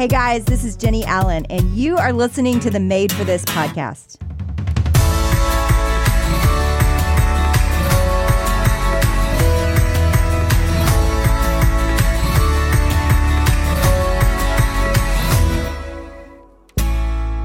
Hey 0.00 0.08
guys, 0.08 0.46
this 0.46 0.64
is 0.64 0.76
Jennie 0.76 1.04
Allen, 1.04 1.44
and 1.50 1.74
you 1.74 1.98
are 1.98 2.10
listening 2.10 2.58
to 2.60 2.70
the 2.70 2.80
Made 2.80 3.12
for 3.12 3.22
This 3.22 3.44
podcast. 3.44 4.16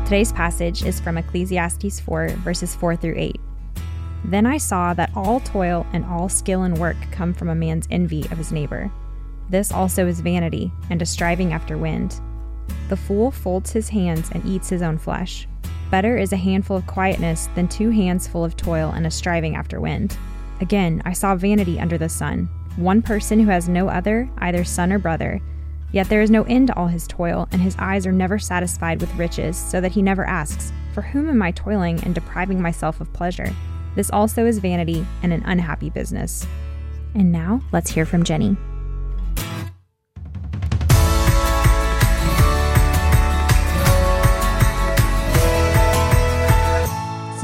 Today's 0.06 0.32
passage 0.32 0.86
is 0.86 1.02
from 1.02 1.18
Ecclesiastes 1.18 2.00
4, 2.00 2.30
verses 2.38 2.74
4 2.74 2.96
through 2.96 3.16
8. 3.18 3.38
Then 4.24 4.46
I 4.46 4.60
saw 4.60 4.94
that 4.94 5.12
all 5.14 5.42
toil 5.42 5.86
and 5.92 6.06
all 6.06 6.30
skill 6.30 6.64
and 6.64 6.78
work 6.78 6.96
come 7.12 7.34
from 7.34 7.50
a 7.50 7.56
man's 7.56 7.90
envy 7.92 8.22
of 8.32 8.38
his 8.38 8.54
neighbor. 8.54 8.90
This 9.50 9.74
also 9.74 10.08
is 10.08 10.22
vanity 10.22 10.72
and 10.90 11.02
a 11.02 11.06
striving 11.06 11.52
after 11.52 11.78
wind. 11.78 12.22
The 12.90 12.98
fool 12.98 13.32
folds 13.32 13.72
his 13.72 13.90
hands 13.90 14.30
and 14.32 14.46
eats 14.46 14.70
his 14.70 14.82
own 14.82 14.98
flesh. 14.98 15.48
Better 15.92 16.18
is 16.18 16.34
a 16.34 16.38
handful 16.38 16.78
of 16.78 16.88
quietness 16.88 17.48
than 17.56 17.68
two 17.68 17.90
hands 17.90 18.28
full 18.28 18.44
of 18.44 18.58
toil 18.58 18.92
and 18.92 19.06
a 19.06 19.12
striving 19.12 19.56
after 19.56 19.80
wind. 19.80 20.18
Again, 20.62 21.02
I 21.06 21.14
saw 21.14 21.36
vanity 21.36 21.80
under 21.80 21.98
the 21.98 22.10
sun, 22.10 22.50
one 22.76 23.02
person 23.02 23.40
who 23.40 23.50
has 23.50 23.70
no 23.70 23.88
other, 23.88 24.30
either 24.40 24.64
son 24.64 24.92
or 24.92 25.00
brother. 25.00 25.42
Yet 25.92 26.10
there 26.10 26.22
is 26.22 26.32
no 26.32 26.44
end 26.44 26.68
to 26.68 26.76
all 26.76 26.88
his 26.88 27.08
toil, 27.08 27.48
and 27.52 27.62
his 27.62 27.76
eyes 27.80 28.06
are 28.06 28.12
never 28.12 28.38
satisfied 28.38 29.00
with 29.00 29.16
riches, 29.16 29.58
so 29.58 29.80
that 29.80 29.92
he 29.92 30.02
never 30.02 30.26
asks, 30.26 30.74
For 30.94 31.02
whom 31.02 31.30
am 31.30 31.42
I 31.42 31.52
toiling 31.52 32.04
and 32.04 32.14
depriving 32.14 32.62
myself 32.62 33.00
of 33.00 33.14
pleasure? 33.14 33.54
This 33.96 34.12
also 34.12 34.46
is 34.46 34.60
vanity 34.60 35.06
and 35.24 35.32
an 35.32 35.44
unhappy 35.46 35.90
business. 35.90 36.46
And 37.14 37.32
now, 37.32 37.62
let's 37.72 37.92
hear 37.92 38.06
from 38.06 38.24
Jennie. 38.24 38.58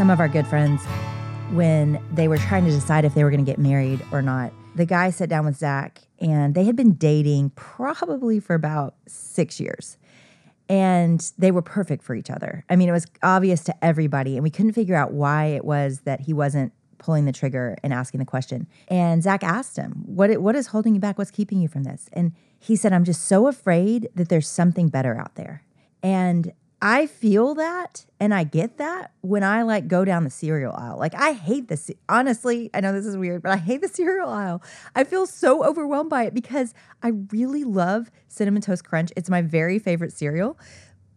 Some 0.01 0.09
of 0.09 0.19
our 0.19 0.27
good 0.27 0.47
friends, 0.47 0.83
when 1.51 2.03
they 2.11 2.27
were 2.27 2.39
trying 2.39 2.65
to 2.65 2.71
decide 2.71 3.05
if 3.05 3.13
they 3.13 3.23
were 3.23 3.29
going 3.29 3.45
to 3.45 3.47
get 3.47 3.59
married 3.59 4.03
or 4.11 4.23
not, 4.23 4.51
the 4.73 4.83
guy 4.83 5.11
sat 5.11 5.29
down 5.29 5.45
with 5.45 5.55
Zach, 5.57 6.01
and 6.19 6.55
they 6.55 6.63
had 6.63 6.75
been 6.75 6.93
dating 6.93 7.51
probably 7.51 8.39
for 8.39 8.55
about 8.55 8.95
six 9.05 9.59
years. 9.59 9.99
And 10.67 11.31
they 11.37 11.51
were 11.51 11.61
perfect 11.61 12.03
for 12.03 12.15
each 12.15 12.31
other. 12.31 12.65
I 12.67 12.77
mean, 12.77 12.89
it 12.89 12.93
was 12.93 13.05
obvious 13.21 13.63
to 13.65 13.85
everybody, 13.85 14.37
and 14.37 14.43
we 14.43 14.49
couldn't 14.49 14.73
figure 14.73 14.95
out 14.95 15.13
why 15.13 15.45
it 15.45 15.63
was 15.63 15.99
that 15.99 16.21
he 16.21 16.33
wasn't 16.33 16.73
pulling 16.97 17.25
the 17.25 17.31
trigger 17.31 17.77
and 17.83 17.93
asking 17.93 18.21
the 18.21 18.25
question. 18.25 18.65
And 18.87 19.21
Zach 19.21 19.43
asked 19.43 19.77
him, 19.77 20.01
"What 20.07 20.35
what 20.41 20.55
is 20.55 20.65
holding 20.65 20.95
you 20.95 20.99
back? 20.99 21.19
What's 21.19 21.29
keeping 21.29 21.61
you 21.61 21.67
from 21.67 21.83
this?" 21.83 22.09
And 22.11 22.31
he 22.57 22.75
said, 22.75 22.91
"I'm 22.91 23.03
just 23.03 23.25
so 23.25 23.45
afraid 23.45 24.09
that 24.15 24.29
there's 24.29 24.47
something 24.47 24.89
better 24.89 25.15
out 25.15 25.35
there." 25.35 25.61
And 26.01 26.53
I 26.81 27.05
feel 27.05 27.53
that 27.55 28.05
and 28.19 28.33
I 28.33 28.43
get 28.43 28.77
that 28.77 29.11
when 29.21 29.43
I 29.43 29.61
like 29.61 29.87
go 29.87 30.03
down 30.03 30.23
the 30.23 30.31
cereal 30.31 30.73
aisle. 30.75 30.97
Like 30.97 31.13
I 31.13 31.33
hate 31.33 31.67
this. 31.67 31.91
Honestly, 32.09 32.71
I 32.73 32.81
know 32.81 32.91
this 32.91 33.05
is 33.05 33.15
weird, 33.15 33.43
but 33.43 33.51
I 33.51 33.57
hate 33.57 33.81
the 33.81 33.87
cereal 33.93 34.29
aisle. 34.29 34.63
I 34.95 35.03
feel 35.03 35.27
so 35.27 35.63
overwhelmed 35.63 36.09
by 36.09 36.25
it 36.25 36.33
because 36.33 36.73
I 37.03 37.09
really 37.31 37.63
love 37.63 38.09
Cinnamon 38.29 38.63
Toast 38.63 38.83
Crunch. 38.83 39.11
It's 39.15 39.29
my 39.29 39.43
very 39.43 39.77
favorite 39.77 40.13
cereal. 40.13 40.57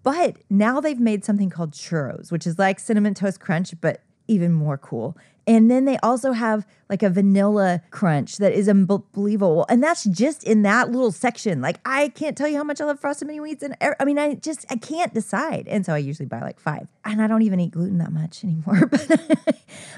But 0.02 0.36
now 0.50 0.82
they've 0.82 1.00
made 1.00 1.24
something 1.24 1.48
called 1.48 1.72
churros, 1.72 2.30
which 2.30 2.46
is 2.46 2.58
like 2.58 2.78
Cinnamon 2.78 3.14
Toast 3.14 3.40
Crunch, 3.40 3.72
but 3.80 4.02
even 4.28 4.52
more 4.52 4.76
cool. 4.76 5.16
And 5.46 5.70
then 5.70 5.84
they 5.84 5.98
also 5.98 6.32
have 6.32 6.66
like 6.88 7.02
a 7.02 7.10
vanilla 7.10 7.82
crunch 7.90 8.36
that 8.38 8.52
is 8.52 8.68
unbelievable. 8.68 9.66
And 9.68 9.82
that's 9.82 10.04
just 10.04 10.44
in 10.44 10.62
that 10.62 10.90
little 10.90 11.12
section. 11.12 11.60
Like 11.60 11.78
I 11.84 12.08
can't 12.08 12.36
tell 12.36 12.48
you 12.48 12.56
how 12.56 12.64
much 12.64 12.80
I 12.80 12.84
love 12.84 13.00
frosted 13.00 13.28
mini 13.28 13.40
wheats. 13.40 13.62
And 13.62 13.76
er- 13.82 13.96
I 14.00 14.04
mean, 14.04 14.18
I 14.18 14.34
just, 14.34 14.64
I 14.70 14.76
can't 14.76 15.12
decide. 15.12 15.66
And 15.68 15.84
so 15.84 15.92
I 15.92 15.98
usually 15.98 16.26
buy 16.26 16.40
like 16.40 16.60
five. 16.60 16.88
And 17.04 17.20
I 17.20 17.26
don't 17.26 17.42
even 17.42 17.60
eat 17.60 17.72
gluten 17.72 17.98
that 17.98 18.12
much 18.12 18.44
anymore. 18.44 18.90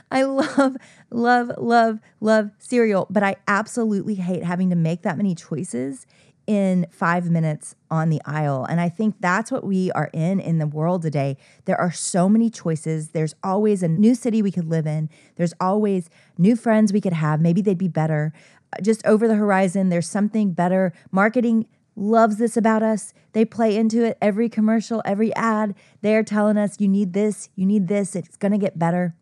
But 0.08 0.18
I 0.18 0.22
love, 0.22 0.76
love, 1.10 1.50
love, 1.58 2.00
love 2.20 2.50
cereal. 2.58 3.06
But 3.10 3.22
I 3.22 3.36
absolutely 3.48 4.14
hate 4.14 4.44
having 4.44 4.70
to 4.70 4.76
make 4.76 5.02
that 5.02 5.16
many 5.16 5.34
choices 5.34 6.06
in 6.46 6.86
five 6.90 7.30
minutes 7.30 7.74
on 7.90 8.08
the 8.08 8.20
aisle. 8.24 8.64
And 8.68 8.80
I 8.80 8.88
think 8.88 9.16
that's 9.20 9.50
what 9.50 9.64
we 9.64 9.90
are 9.92 10.10
in 10.12 10.38
in 10.40 10.58
the 10.58 10.66
world 10.66 11.02
today. 11.02 11.36
There 11.64 11.80
are 11.80 11.92
so 11.92 12.28
many 12.28 12.50
choices. 12.50 13.10
There's 13.10 13.34
always 13.42 13.82
a 13.82 13.88
new 13.88 14.14
city 14.14 14.42
we 14.42 14.52
could 14.52 14.68
live 14.68 14.86
in, 14.86 15.08
there's 15.36 15.54
always 15.60 16.08
new 16.38 16.56
friends 16.56 16.92
we 16.92 17.00
could 17.00 17.12
have. 17.12 17.40
Maybe 17.40 17.62
they'd 17.62 17.78
be 17.78 17.88
better. 17.88 18.32
Uh, 18.72 18.80
just 18.80 19.04
over 19.06 19.28
the 19.28 19.34
horizon, 19.34 19.88
there's 19.88 20.08
something 20.08 20.52
better. 20.52 20.92
Marketing 21.10 21.66
loves 21.94 22.36
this 22.36 22.56
about 22.56 22.82
us. 22.82 23.14
They 23.32 23.44
play 23.44 23.76
into 23.76 24.04
it 24.04 24.18
every 24.20 24.48
commercial, 24.48 25.02
every 25.04 25.34
ad. 25.34 25.74
They're 26.02 26.22
telling 26.22 26.58
us, 26.58 26.76
you 26.78 26.88
need 26.88 27.12
this, 27.12 27.48
you 27.56 27.66
need 27.66 27.88
this, 27.88 28.14
it's 28.14 28.36
to 28.36 28.58
get 28.58 28.78
better. 28.78 29.14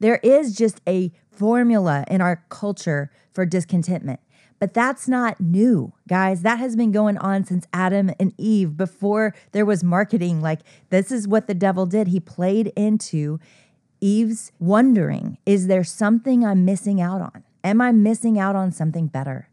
There 0.00 0.18
is 0.22 0.56
just 0.56 0.80
a 0.88 1.12
formula 1.30 2.04
in 2.08 2.20
our 2.20 2.44
culture 2.48 3.10
for 3.32 3.46
discontentment. 3.46 4.20
But 4.62 4.74
that's 4.74 5.08
not 5.08 5.40
new, 5.40 5.92
guys. 6.06 6.42
That 6.42 6.60
has 6.60 6.76
been 6.76 6.92
going 6.92 7.18
on 7.18 7.42
since 7.42 7.66
Adam 7.72 8.12
and 8.20 8.32
Eve 8.38 8.76
before 8.76 9.34
there 9.50 9.66
was 9.66 9.82
marketing. 9.82 10.40
Like, 10.40 10.60
this 10.88 11.10
is 11.10 11.26
what 11.26 11.48
the 11.48 11.52
devil 11.52 11.84
did. 11.84 12.06
He 12.06 12.20
played 12.20 12.68
into 12.76 13.40
Eve's 14.00 14.52
wondering 14.60 15.38
is 15.44 15.66
there 15.66 15.82
something 15.82 16.46
I'm 16.46 16.64
missing 16.64 17.00
out 17.00 17.20
on? 17.20 17.42
Am 17.64 17.80
I 17.80 17.90
missing 17.90 18.38
out 18.38 18.54
on 18.54 18.70
something 18.70 19.08
better? 19.08 19.48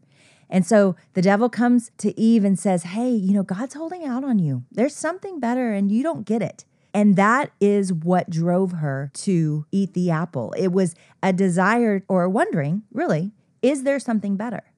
And 0.48 0.64
so 0.64 0.94
the 1.14 1.22
devil 1.22 1.48
comes 1.48 1.90
to 1.98 2.16
Eve 2.16 2.44
and 2.44 2.56
says, 2.56 2.84
Hey, 2.84 3.10
you 3.10 3.34
know, 3.34 3.42
God's 3.42 3.74
holding 3.74 4.04
out 4.04 4.22
on 4.22 4.38
you. 4.38 4.62
There's 4.70 4.94
something 4.94 5.40
better 5.40 5.72
and 5.72 5.90
you 5.90 6.04
don't 6.04 6.24
get 6.24 6.40
it. 6.40 6.64
And 6.94 7.16
that 7.16 7.50
is 7.58 7.92
what 7.92 8.30
drove 8.30 8.74
her 8.74 9.10
to 9.14 9.66
eat 9.72 9.92
the 9.92 10.12
apple. 10.12 10.54
It 10.56 10.68
was 10.68 10.94
a 11.20 11.32
desire 11.32 12.04
or 12.06 12.22
a 12.22 12.30
wondering, 12.30 12.84
really, 12.92 13.32
is 13.60 13.82
there 13.82 13.98
something 13.98 14.36
better? 14.36 14.69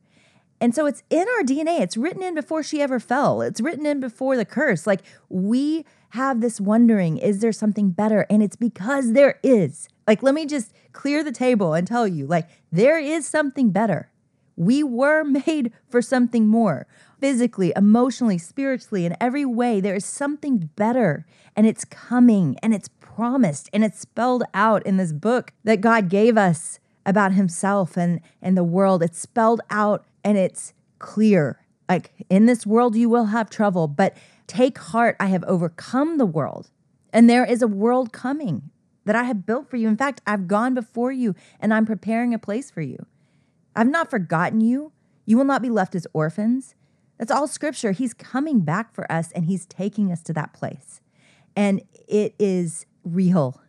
And 0.63 0.77
so 0.77 0.87
it's 0.87 1.03
in 1.11 1.27
our 1.29 1.43
DNA. 1.43 1.81
It's 1.81 1.97
written 1.97 2.23
in 2.23 2.37
before 2.37 2.63
she 2.63 2.81
ever 2.81 3.01
fell. 3.01 3.43
It's 3.43 3.61
written 3.61 3.85
in 3.85 3.99
before 3.99 4.37
the 4.37 4.45
curse. 4.45 4.87
Like 4.87 5.03
we 5.29 5.85
have 6.11 6.41
this 6.41 6.61
wondering, 6.61 7.19
is 7.19 7.41
there 7.41 7.51
something 7.51 7.91
better? 7.91 8.27
And 8.31 8.45
it's 8.45 8.55
because 8.55 9.13
there 9.13 9.41
is. 9.43 9.89
Like, 10.07 10.23
let 10.23 10.35
me 10.35 10.47
just 10.47 10.73
clear 10.93 11.25
the 11.25 11.33
table 11.33 11.75
and 11.75 11.85
tell 11.85 12.07
you, 12.07 12.27
like, 12.27 12.49
there 12.71 12.99
is 12.99 13.27
something 13.27 13.71
better. 13.71 14.13
We 14.55 14.85
were 14.85 15.25
made 15.47 15.73
for 15.89 16.01
something 16.01 16.47
more 16.47 16.87
physically, 17.19 17.73
emotionally, 17.75 18.39
spiritually, 18.39 19.05
in 19.05 19.17
every 19.21 19.45
way. 19.45 19.81
There 19.81 19.95
is 19.95 20.05
something 20.05 20.71
better, 20.77 21.25
and 21.57 21.67
it's 21.67 21.85
coming, 21.85 22.57
and 22.63 22.75
it's 22.75 22.89
promised, 23.01 23.71
and 23.73 23.83
it's 23.85 24.01
spelled 24.01 24.43
out 24.53 24.85
in 24.85 24.97
this 24.97 25.13
book 25.13 25.53
that 25.65 25.81
God 25.81 26.09
gave 26.09 26.37
us 26.37 26.79
about 27.07 27.33
Himself 27.33 27.97
and, 27.97 28.21
and 28.41 28.57
the 28.57 28.65
world. 28.65 29.03
It's 29.03 29.19
spelled 29.19 29.61
out 29.71 30.05
and 30.25 30.39
it's 30.39 30.73
clear. 30.99 31.65
Like, 31.89 32.13
in 32.31 32.47
this 32.47 32.67
world, 32.67 32.97
you 32.97 33.09
will 33.09 33.27
have 33.27 33.51
trouble, 33.51 33.89
but 33.89 34.17
take 34.47 34.79
heart, 34.79 35.17
I 35.21 35.27
have 35.27 35.45
overcome 35.45 36.19
the 36.19 36.27
world, 36.27 36.71
and 37.13 37.29
there 37.29 37.45
is 37.45 37.61
a 37.61 37.69
world 37.69 38.13
coming 38.13 38.71
that 39.05 39.17
I 39.17 39.25
have 39.25 39.47
built 39.47 39.69
for 39.69 39.77
you. 39.77 39.89
In 39.89 39.97
fact, 39.97 40.21
I've 40.27 40.49
gone 40.49 40.75
before 40.75 41.13
you 41.13 41.35
and 41.61 41.75
I'm 41.75 41.87
preparing 41.87 42.33
a 42.33 42.39
place 42.39 42.71
for 42.71 42.81
you. 42.81 43.07
I've 43.75 43.89
not 43.89 44.11
forgotten 44.11 44.61
you. 44.61 44.93
You 45.27 45.37
will 45.37 45.45
not 45.45 45.63
be 45.63 45.71
left 45.71 45.95
as 45.95 46.07
orphans. 46.13 46.75
That's 47.19 47.31
all 47.31 47.47
scripture. 47.47 47.93
He's 47.93 48.15
coming 48.15 48.61
back 48.61 48.95
for 48.95 49.11
us 49.11 49.33
and 49.33 49.47
he's 49.47 49.67
taking 49.67 50.11
us 50.13 50.23
to 50.25 50.33
that 50.35 50.53
place. 50.53 51.01
And 51.55 51.83
it 52.09 52.35
is 52.39 52.87
real 53.05 53.61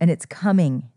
and 0.00 0.10
it's 0.10 0.26
coming 0.26 0.89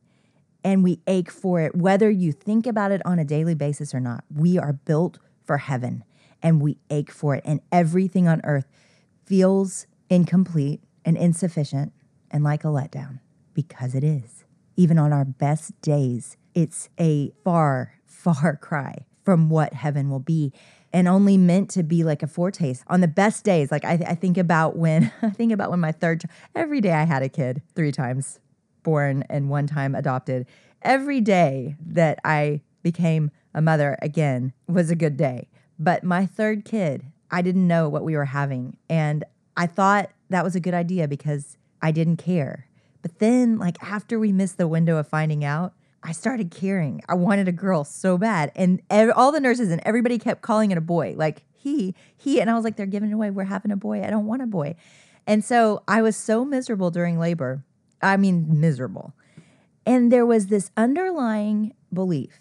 and 0.63 0.83
we 0.83 0.99
ache 1.07 1.31
for 1.31 1.59
it, 1.61 1.75
whether 1.75 2.09
you 2.09 2.31
think 2.31 2.65
about 2.65 2.91
it 2.91 3.01
on 3.05 3.19
a 3.19 3.25
daily 3.25 3.55
basis 3.55 3.93
or 3.93 3.99
not. 3.99 4.23
We 4.33 4.57
are 4.57 4.73
built 4.73 5.19
for 5.43 5.57
heaven 5.57 6.03
and 6.41 6.61
we 6.61 6.77
ache 6.89 7.11
for 7.11 7.35
it. 7.35 7.43
And 7.45 7.61
everything 7.71 8.27
on 8.27 8.41
earth 8.43 8.65
feels 9.25 9.87
incomplete 10.09 10.81
and 11.05 11.17
insufficient 11.17 11.93
and 12.31 12.43
like 12.43 12.63
a 12.63 12.67
letdown 12.67 13.19
because 13.53 13.95
it 13.95 14.03
is. 14.03 14.45
Even 14.75 14.97
on 14.97 15.13
our 15.13 15.25
best 15.25 15.79
days, 15.81 16.37
it's 16.53 16.89
a 16.99 17.31
far, 17.43 17.93
far 18.05 18.57
cry 18.57 19.05
from 19.23 19.49
what 19.49 19.73
heaven 19.73 20.09
will 20.09 20.19
be. 20.19 20.51
and 20.95 21.07
only 21.07 21.37
meant 21.37 21.71
to 21.71 21.81
be 21.81 22.03
like 22.03 22.21
a 22.21 22.27
foretaste 22.27 22.83
on 22.85 23.01
the 23.01 23.07
best 23.07 23.43
days. 23.43 23.71
Like 23.71 23.83
I, 23.83 23.93
I 24.07 24.15
think 24.15 24.37
about 24.37 24.75
when 24.77 25.11
I 25.23 25.31
think 25.31 25.51
about 25.51 25.71
when 25.71 25.79
my 25.79 25.91
third 25.91 26.23
every 26.53 26.81
day 26.81 26.91
I 26.91 27.03
had 27.05 27.23
a 27.23 27.29
kid 27.29 27.63
three 27.73 27.91
times 27.91 28.39
born 28.83 29.23
and 29.29 29.49
one 29.49 29.67
time 29.67 29.95
adopted. 29.95 30.45
Every 30.81 31.21
day 31.21 31.75
that 31.85 32.19
I 32.23 32.61
became 32.81 33.31
a 33.53 33.61
mother 33.61 33.97
again 34.01 34.53
was 34.67 34.91
a 34.91 34.95
good 34.95 35.17
day. 35.17 35.47
But 35.79 36.03
my 36.03 36.25
third 36.25 36.65
kid, 36.65 37.05
I 37.31 37.41
didn't 37.41 37.67
know 37.67 37.89
what 37.89 38.03
we 38.03 38.15
were 38.15 38.25
having. 38.25 38.77
And 38.89 39.23
I 39.57 39.65
thought 39.65 40.11
that 40.29 40.43
was 40.43 40.55
a 40.55 40.59
good 40.59 40.73
idea 40.73 41.07
because 41.07 41.57
I 41.81 41.91
didn't 41.91 42.17
care. 42.17 42.67
But 43.01 43.19
then, 43.19 43.57
like, 43.57 43.81
after 43.83 44.19
we 44.19 44.31
missed 44.31 44.57
the 44.57 44.67
window 44.67 44.97
of 44.97 45.07
finding 45.07 45.43
out, 45.43 45.73
I 46.01 46.11
started 46.11 46.51
caring. 46.51 47.01
I 47.07 47.15
wanted 47.15 47.47
a 47.47 47.51
girl 47.53 47.83
so 47.83 48.17
bad. 48.17 48.51
And 48.55 48.81
ev- 48.89 49.13
all 49.15 49.31
the 49.31 49.39
nurses 49.39 49.71
and 49.71 49.81
everybody 49.85 50.17
kept 50.17 50.41
calling 50.41 50.71
it 50.71 50.77
a 50.77 50.81
boy. 50.81 51.15
Like, 51.17 51.43
he, 51.53 51.95
he. 52.15 52.41
And 52.41 52.49
I 52.49 52.55
was 52.55 52.63
like, 52.63 52.75
they're 52.75 52.85
giving 52.85 53.13
away. 53.13 53.29
We're 53.31 53.45
having 53.45 53.71
a 53.71 53.77
boy. 53.77 54.03
I 54.03 54.09
don't 54.09 54.25
want 54.25 54.41
a 54.41 54.47
boy. 54.47 54.75
And 55.25 55.43
so 55.43 55.83
I 55.87 56.01
was 56.01 56.17
so 56.17 56.43
miserable 56.43 56.91
during 56.91 57.19
labor. 57.19 57.63
I 58.03 58.17
mean, 58.17 58.59
miserable. 58.59 59.13
And 59.85 60.11
there 60.11 60.25
was 60.25 60.47
this 60.47 60.71
underlying 60.77 61.73
belief 61.91 62.39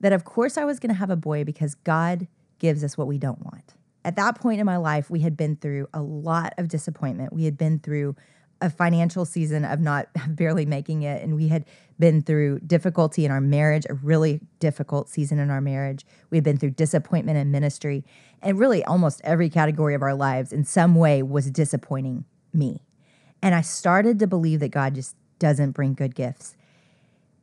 that, 0.00 0.12
of 0.12 0.24
course, 0.24 0.58
I 0.58 0.64
was 0.64 0.78
going 0.78 0.88
to 0.90 0.98
have 0.98 1.10
a 1.10 1.16
boy 1.16 1.44
because 1.44 1.74
God 1.74 2.28
gives 2.58 2.84
us 2.84 2.98
what 2.98 3.06
we 3.06 3.18
don't 3.18 3.44
want. 3.44 3.74
At 4.04 4.16
that 4.16 4.38
point 4.38 4.60
in 4.60 4.66
my 4.66 4.76
life, 4.76 5.10
we 5.10 5.20
had 5.20 5.36
been 5.36 5.56
through 5.56 5.88
a 5.92 6.00
lot 6.00 6.54
of 6.58 6.68
disappointment. 6.68 7.32
We 7.32 7.44
had 7.44 7.58
been 7.58 7.80
through 7.80 8.14
a 8.60 8.70
financial 8.70 9.24
season 9.24 9.64
of 9.64 9.80
not 9.80 10.08
barely 10.28 10.64
making 10.64 11.02
it, 11.02 11.22
and 11.22 11.34
we 11.34 11.48
had 11.48 11.64
been 11.98 12.22
through 12.22 12.60
difficulty 12.60 13.24
in 13.24 13.30
our 13.30 13.40
marriage, 13.40 13.84
a 13.88 13.94
really 13.94 14.40
difficult 14.60 15.08
season 15.08 15.38
in 15.38 15.50
our 15.50 15.60
marriage. 15.60 16.06
We 16.30 16.36
had 16.36 16.44
been 16.44 16.56
through 16.56 16.70
disappointment 16.70 17.38
in 17.38 17.50
ministry, 17.50 18.04
and 18.42 18.58
really 18.58 18.84
almost 18.84 19.20
every 19.24 19.50
category 19.50 19.94
of 19.94 20.02
our 20.02 20.14
lives 20.14 20.52
in 20.52 20.64
some 20.64 20.94
way 20.94 21.22
was 21.22 21.50
disappointing 21.50 22.24
me. 22.52 22.85
And 23.46 23.54
I 23.54 23.60
started 23.60 24.18
to 24.18 24.26
believe 24.26 24.58
that 24.58 24.72
God 24.72 24.96
just 24.96 25.14
doesn't 25.38 25.70
bring 25.70 25.94
good 25.94 26.16
gifts. 26.16 26.56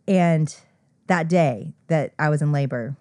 And 0.06 0.54
that 1.08 1.30
day 1.30 1.76
that 1.88 2.14
I 2.20 2.28
was 2.28 2.42
in 2.42 2.52
labor 2.52 2.98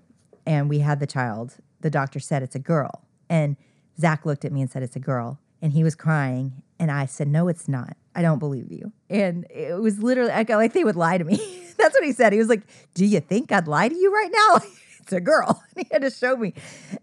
and 0.47 0.69
we 0.69 0.79
had 0.79 1.01
the 1.01 1.07
child, 1.09 1.57
the 1.81 1.91
doctor 1.91 2.21
said 2.21 2.45
it's 2.45 2.55
a 2.55 2.61
girl. 2.61 3.03
And 3.29 3.57
Zach 3.99 4.25
looked 4.25 4.45
at 4.45 4.53
me 4.53 4.61
and 4.61 4.71
said 4.71 4.85
it's 4.85 4.95
a 4.95 5.01
girl. 5.01 5.41
And 5.61 5.73
he 5.73 5.83
was 5.83 5.97
crying. 5.97 6.63
And 6.79 6.93
I 6.93 7.07
said, 7.07 7.27
No, 7.27 7.49
it's 7.49 7.67
not. 7.67 7.97
I 8.15 8.23
don't 8.23 8.39
believe 8.39 8.71
you. 8.71 8.93
And 9.11 9.49
it 9.51 9.81
was 9.81 10.01
literally 10.01 10.31
I 10.31 10.45
got 10.45 10.59
like 10.59 10.73
they 10.73 10.85
would 10.85 10.95
lie 10.95 11.19
to 11.19 11.25
me. 11.25 11.39
That's 11.77 11.97
what 11.97 12.05
he 12.05 12.13
said. 12.13 12.33
He 12.33 12.39
was 12.39 12.49
like, 12.49 12.63
Do 12.95 13.05
you 13.05 13.19
think 13.19 13.51
I'd 13.51 13.67
lie 13.67 13.89
to 13.89 13.97
you 13.97 14.15
right 14.15 14.31
now? 14.33 14.61
it's 15.01 15.13
a 15.13 15.21
girl. 15.21 15.61
And 15.75 15.87
he 15.89 15.93
had 15.93 16.03
to 16.03 16.11
show 16.11 16.37
me. 16.37 16.55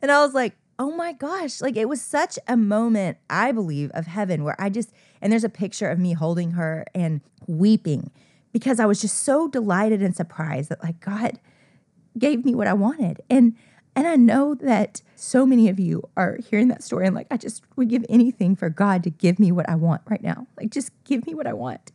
And 0.01 0.13
I 0.13 0.23
was 0.23 0.33
like, 0.33 0.55
Oh 0.81 0.95
my 0.95 1.11
gosh. 1.11 1.59
Like 1.59 1.75
it 1.75 1.89
was 1.89 2.01
such 2.01 2.39
a 2.47 2.55
moment, 2.55 3.17
I 3.29 3.51
believe, 3.51 3.91
of 3.91 4.07
heaven 4.07 4.45
where 4.45 4.55
I 4.57 4.69
just, 4.69 4.93
and 5.21 5.31
there's 5.31 5.43
a 5.43 5.49
picture 5.49 5.89
of 5.89 5.99
me 5.99 6.13
holding 6.13 6.51
her 6.51 6.85
and 6.93 7.21
weeping 7.47 8.11
because 8.51 8.79
I 8.79 8.85
was 8.85 9.01
just 9.01 9.23
so 9.23 9.47
delighted 9.47 10.01
and 10.01 10.15
surprised 10.15 10.69
that 10.69 10.83
like 10.83 10.99
God 10.99 11.39
gave 12.17 12.45
me 12.45 12.55
what 12.55 12.67
I 12.67 12.73
wanted. 12.73 13.21
And 13.29 13.55
and 13.95 14.07
I 14.07 14.15
know 14.15 14.55
that 14.55 15.01
so 15.15 15.45
many 15.45 15.67
of 15.67 15.79
you 15.79 16.07
are 16.15 16.37
hearing 16.49 16.69
that 16.69 16.83
story 16.83 17.05
and 17.05 17.15
like 17.15 17.27
I 17.31 17.37
just 17.37 17.63
would 17.75 17.89
give 17.89 18.05
anything 18.07 18.55
for 18.55 18.69
God 18.69 19.03
to 19.03 19.09
give 19.09 19.39
me 19.39 19.51
what 19.51 19.67
I 19.67 19.75
want 19.75 20.01
right 20.07 20.21
now. 20.21 20.47
Like 20.57 20.69
just 20.69 20.91
give 21.03 21.25
me 21.25 21.33
what 21.33 21.47
I 21.47 21.53
want. 21.53 21.91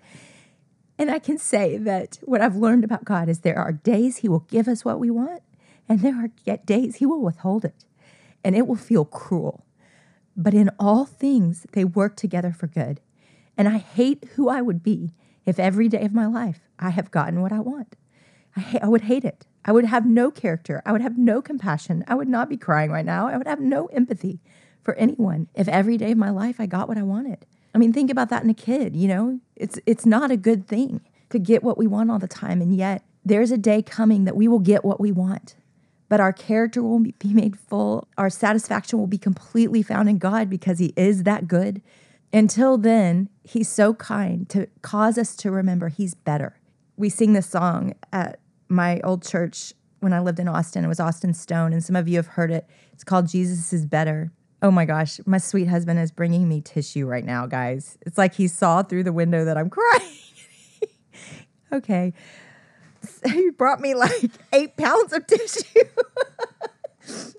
And 0.98 1.10
I 1.10 1.18
can 1.18 1.38
say 1.38 1.76
that 1.78 2.18
what 2.22 2.40
I've 2.40 2.56
learned 2.56 2.84
about 2.84 3.04
God 3.04 3.28
is 3.28 3.40
there 3.40 3.58
are 3.58 3.72
days 3.72 4.18
he 4.18 4.28
will 4.28 4.46
give 4.50 4.68
us 4.68 4.84
what 4.84 5.00
we 5.00 5.10
want 5.10 5.42
and 5.88 6.00
there 6.00 6.16
are 6.16 6.30
yet 6.44 6.66
days 6.66 6.96
he 6.96 7.06
will 7.06 7.20
withhold 7.20 7.64
it. 7.64 7.84
And 8.42 8.54
it 8.54 8.66
will 8.66 8.76
feel 8.76 9.04
cruel. 9.04 9.64
But 10.36 10.52
in 10.52 10.70
all 10.78 11.04
things 11.04 11.66
they 11.72 11.84
work 11.84 12.16
together 12.16 12.52
for 12.52 12.66
good. 12.66 13.00
And 13.56 13.68
I 13.68 13.78
hate 13.78 14.24
who 14.34 14.48
I 14.48 14.62
would 14.62 14.82
be 14.82 15.12
if 15.46 15.58
every 15.58 15.88
day 15.88 16.04
of 16.04 16.14
my 16.14 16.26
life 16.26 16.60
I 16.78 16.90
have 16.90 17.10
gotten 17.10 17.40
what 17.40 17.52
I 17.52 17.60
want. 17.60 17.96
I, 18.56 18.60
ha- 18.60 18.78
I 18.82 18.88
would 18.88 19.02
hate 19.02 19.24
it. 19.24 19.46
I 19.64 19.72
would 19.72 19.84
have 19.86 20.06
no 20.06 20.30
character. 20.30 20.82
I 20.84 20.92
would 20.92 21.00
have 21.00 21.16
no 21.16 21.40
compassion. 21.40 22.04
I 22.06 22.14
would 22.14 22.28
not 22.28 22.48
be 22.48 22.56
crying 22.56 22.90
right 22.90 23.04
now. 23.04 23.28
I 23.28 23.36
would 23.36 23.46
have 23.46 23.60
no 23.60 23.86
empathy 23.86 24.40
for 24.82 24.94
anyone 24.94 25.48
if 25.54 25.68
every 25.68 25.96
day 25.96 26.12
of 26.12 26.18
my 26.18 26.30
life 26.30 26.60
I 26.60 26.66
got 26.66 26.88
what 26.88 26.98
I 26.98 27.02
wanted. 27.02 27.46
I 27.74 27.78
mean, 27.78 27.92
think 27.92 28.10
about 28.10 28.28
that 28.28 28.44
in 28.44 28.50
a 28.50 28.54
kid, 28.54 28.94
you 28.94 29.08
know? 29.08 29.40
It's 29.56 29.78
it's 29.86 30.06
not 30.06 30.30
a 30.30 30.36
good 30.36 30.66
thing 30.66 31.00
to 31.30 31.38
get 31.38 31.64
what 31.64 31.78
we 31.78 31.86
want 31.86 32.10
all 32.10 32.18
the 32.18 32.28
time 32.28 32.60
and 32.60 32.74
yet 32.76 33.02
there's 33.24 33.50
a 33.50 33.58
day 33.58 33.80
coming 33.82 34.24
that 34.24 34.36
we 34.36 34.46
will 34.46 34.58
get 34.58 34.84
what 34.84 35.00
we 35.00 35.10
want. 35.10 35.56
But 36.08 36.20
our 36.20 36.32
character 36.32 36.82
will 36.82 37.00
be 37.00 37.14
made 37.32 37.58
full. 37.58 38.06
Our 38.18 38.28
satisfaction 38.28 38.98
will 38.98 39.06
be 39.06 39.18
completely 39.18 39.82
found 39.82 40.08
in 40.08 40.18
God 40.18 40.50
because 40.50 40.78
he 40.78 40.92
is 40.96 41.22
that 41.22 41.48
good. 41.48 41.80
Until 42.34 42.76
then, 42.78 43.28
he's 43.44 43.68
so 43.68 43.94
kind 43.94 44.48
to 44.48 44.66
cause 44.82 45.18
us 45.18 45.36
to 45.36 45.52
remember 45.52 45.88
he's 45.88 46.14
better. 46.14 46.58
We 46.96 47.08
sing 47.08 47.32
this 47.32 47.46
song 47.46 47.94
at 48.12 48.40
my 48.68 49.00
old 49.02 49.24
church 49.24 49.72
when 50.00 50.12
I 50.12 50.18
lived 50.18 50.40
in 50.40 50.48
Austin. 50.48 50.84
It 50.84 50.88
was 50.88 50.98
Austin 50.98 51.32
Stone, 51.32 51.72
and 51.72 51.84
some 51.84 51.94
of 51.94 52.08
you 52.08 52.16
have 52.16 52.26
heard 52.26 52.50
it. 52.50 52.68
It's 52.92 53.04
called 53.04 53.28
Jesus 53.28 53.72
is 53.72 53.86
Better. 53.86 54.32
Oh 54.62 54.72
my 54.72 54.84
gosh, 54.84 55.20
my 55.26 55.38
sweet 55.38 55.68
husband 55.68 56.00
is 56.00 56.10
bringing 56.10 56.48
me 56.48 56.60
tissue 56.60 57.06
right 57.06 57.24
now, 57.24 57.46
guys. 57.46 57.98
It's 58.02 58.18
like 58.18 58.34
he 58.34 58.48
saw 58.48 58.82
through 58.82 59.04
the 59.04 59.12
window 59.12 59.44
that 59.44 59.56
I'm 59.56 59.70
crying. 59.70 60.18
okay. 61.72 62.12
He 63.26 63.50
brought 63.50 63.80
me 63.80 63.94
like 63.94 64.30
eight 64.52 64.76
pounds 64.76 65.12
of 65.12 65.24
tissue. 65.28 65.84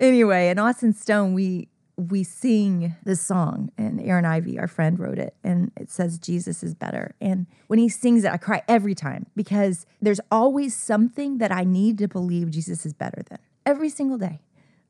anyway, 0.00 0.50
in 0.50 0.58
Austin 0.58 0.92
Stone, 0.92 1.32
we 1.32 1.70
we 1.96 2.22
sing 2.22 2.94
this 3.04 3.22
song, 3.22 3.70
and 3.78 4.00
Aaron 4.02 4.26
Ivey, 4.26 4.58
our 4.58 4.68
friend, 4.68 4.98
wrote 4.98 5.18
it, 5.18 5.34
and 5.42 5.72
it 5.76 5.90
says 5.90 6.18
Jesus 6.18 6.62
is 6.62 6.74
better. 6.74 7.14
And 7.20 7.46
when 7.68 7.78
he 7.78 7.88
sings 7.88 8.24
it, 8.24 8.32
I 8.32 8.36
cry 8.36 8.62
every 8.68 8.94
time 8.94 9.26
because 9.34 9.86
there's 10.02 10.20
always 10.30 10.76
something 10.76 11.38
that 11.38 11.50
I 11.50 11.64
need 11.64 11.96
to 11.98 12.08
believe 12.08 12.50
Jesus 12.50 12.84
is 12.84 12.92
better 12.92 13.22
than 13.28 13.38
every 13.64 13.88
single 13.88 14.18
day. 14.18 14.40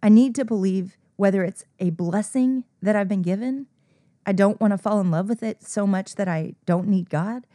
I 0.03 0.09
need 0.09 0.35
to 0.35 0.45
believe 0.45 0.97
whether 1.15 1.45
it's 1.45 1.65
a 1.79 1.91
blessing 1.91 2.65
that 2.83 2.97
I've 2.97 3.09
been 3.09 3.23
given, 3.23 3.67
I 4.27 4.33
don't 4.33 4.61
want 4.61 4.73
to 4.73 4.79
fall 4.79 5.01
in 5.01 5.11
love 5.11 5.29
with 5.29 5.43
it 5.43 5.63
so 5.63 5.87
much 5.87 6.17
that 6.17 6.27
I 6.27 6.55
don't 6.67 6.89
need 6.89 7.09
God, 7.09 7.47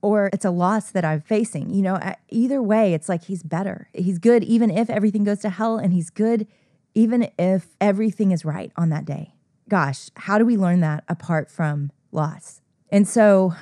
or 0.00 0.30
it's 0.32 0.44
a 0.44 0.50
loss 0.50 0.90
that 0.90 1.04
I'm 1.04 1.20
facing. 1.20 1.74
You 1.74 1.82
know, 1.82 2.14
either 2.28 2.62
way, 2.62 2.94
it's 2.94 3.08
like 3.08 3.24
he's 3.24 3.42
better. 3.42 3.88
He's 3.92 4.18
good 4.18 4.44
even 4.44 4.70
if 4.70 4.88
everything 4.88 5.24
goes 5.24 5.40
to 5.40 5.50
hell, 5.50 5.76
and 5.76 5.92
he's 5.92 6.08
good 6.08 6.46
even 6.94 7.30
if 7.38 7.68
everything 7.80 8.30
is 8.32 8.44
right 8.44 8.72
on 8.76 8.88
that 8.90 9.04
day. 9.04 9.34
Gosh, 9.68 10.10
how 10.16 10.38
do 10.38 10.44
we 10.44 10.56
learn 10.56 10.80
that 10.80 11.04
apart 11.08 11.50
from 11.50 11.90
loss? 12.10 12.60
And 12.90 13.08
so 13.08 13.54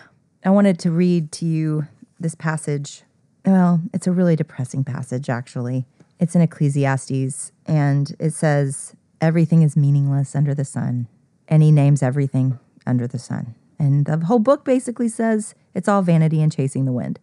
I 0.45 0.51
wanted 0.51 0.79
to 0.81 0.91
read 0.91 1.31
to 1.33 1.47
you 1.47 1.87
this 2.19 2.35
passage. 2.35 3.03
Well, 3.45 3.81
it's 3.95 4.07
a 4.07 4.13
really 4.13 4.37
depressing 4.37 4.85
passage, 4.85 5.31
actually. 5.31 5.87
It's 6.19 6.35
in 6.35 6.43
Ecclesiastes, 6.43 7.53
and 7.67 8.15
it 8.19 8.33
says, 8.35 8.95
Everything 9.21 9.63
is 9.63 9.77
meaningless 9.77 10.35
under 10.35 10.55
the 10.55 10.65
sun. 10.65 11.07
And 11.49 11.63
he 11.63 11.71
names 11.71 12.03
everything 12.03 12.59
under 12.87 13.07
the 13.07 13.19
sun. 13.19 13.55
And 13.79 14.07
the 14.07 14.19
whole 14.19 14.39
book 14.39 14.65
basically 14.65 15.09
says 15.09 15.55
it's 15.75 15.89
all 15.89 16.03
vanity 16.03 16.43
and 16.43 16.53
chasing 16.53 16.85
the 16.85 16.93
wind. 16.93 17.19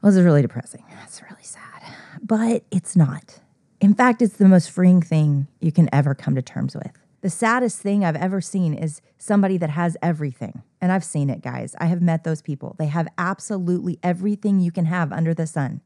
Well, 0.00 0.10
this 0.10 0.18
is 0.18 0.24
really 0.24 0.42
depressing. 0.42 0.84
That's 0.90 1.22
really 1.22 1.42
sad. 1.42 1.82
But 2.22 2.64
it's 2.70 2.96
not. 2.96 3.40
In 3.80 3.94
fact, 3.94 4.20
it's 4.20 4.36
the 4.36 4.48
most 4.48 4.70
freeing 4.70 5.00
thing 5.00 5.48
you 5.58 5.72
can 5.72 5.88
ever 5.92 6.14
come 6.14 6.34
to 6.34 6.42
terms 6.42 6.74
with. 6.74 6.92
The 7.22 7.30
saddest 7.30 7.80
thing 7.80 8.04
I've 8.04 8.16
ever 8.16 8.40
seen 8.40 8.74
is 8.74 9.00
somebody 9.18 9.56
that 9.58 9.70
has 9.70 9.96
everything. 10.02 10.62
And 10.80 10.92
I've 10.92 11.04
seen 11.04 11.30
it, 11.30 11.42
guys. 11.42 11.74
I 11.78 11.86
have 11.86 12.00
met 12.00 12.24
those 12.24 12.42
people. 12.42 12.76
They 12.78 12.86
have 12.86 13.08
absolutely 13.18 13.98
everything 14.02 14.60
you 14.60 14.70
can 14.70 14.86
have 14.86 15.12
under 15.12 15.34
the 15.34 15.46
sun. 15.46 15.80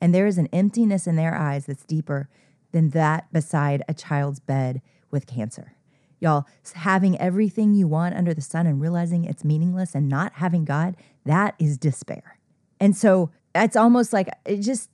And 0.00 0.14
there 0.14 0.26
is 0.26 0.38
an 0.38 0.48
emptiness 0.52 1.06
in 1.06 1.16
their 1.16 1.34
eyes 1.34 1.66
that's 1.66 1.84
deeper 1.84 2.28
than 2.72 2.90
that 2.90 3.32
beside 3.32 3.82
a 3.88 3.94
child's 3.94 4.40
bed 4.40 4.80
with 5.10 5.26
cancer. 5.26 5.74
Y'all, 6.20 6.46
having 6.74 7.18
everything 7.18 7.74
you 7.74 7.86
want 7.86 8.14
under 8.14 8.34
the 8.34 8.40
sun 8.40 8.66
and 8.66 8.80
realizing 8.80 9.24
it's 9.24 9.44
meaningless 9.44 9.94
and 9.94 10.08
not 10.08 10.34
having 10.34 10.64
God, 10.64 10.96
that 11.24 11.54
is 11.58 11.78
despair. 11.78 12.38
And 12.80 12.96
so 12.96 13.30
it's 13.54 13.76
almost 13.76 14.12
like 14.12 14.28
it 14.44 14.58
just 14.60 14.90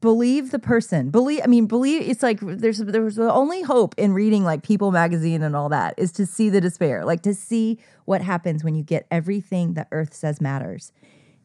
believe 0.00 0.50
the 0.50 0.58
person. 0.58 1.10
Believe 1.10 1.40
I 1.42 1.46
mean 1.46 1.66
believe 1.66 2.08
it's 2.08 2.22
like 2.22 2.40
there's 2.40 2.78
there's 2.78 3.16
the 3.16 3.32
only 3.32 3.62
hope 3.62 3.94
in 3.96 4.12
reading 4.12 4.44
like 4.44 4.62
People 4.62 4.90
magazine 4.90 5.42
and 5.42 5.56
all 5.56 5.68
that 5.68 5.94
is 5.96 6.12
to 6.12 6.26
see 6.26 6.48
the 6.48 6.60
despair. 6.60 7.04
Like 7.04 7.22
to 7.22 7.34
see 7.34 7.78
what 8.04 8.22
happens 8.22 8.62
when 8.64 8.74
you 8.74 8.82
get 8.82 9.06
everything 9.10 9.74
that 9.74 9.88
earth 9.90 10.14
says 10.14 10.40
matters 10.40 10.92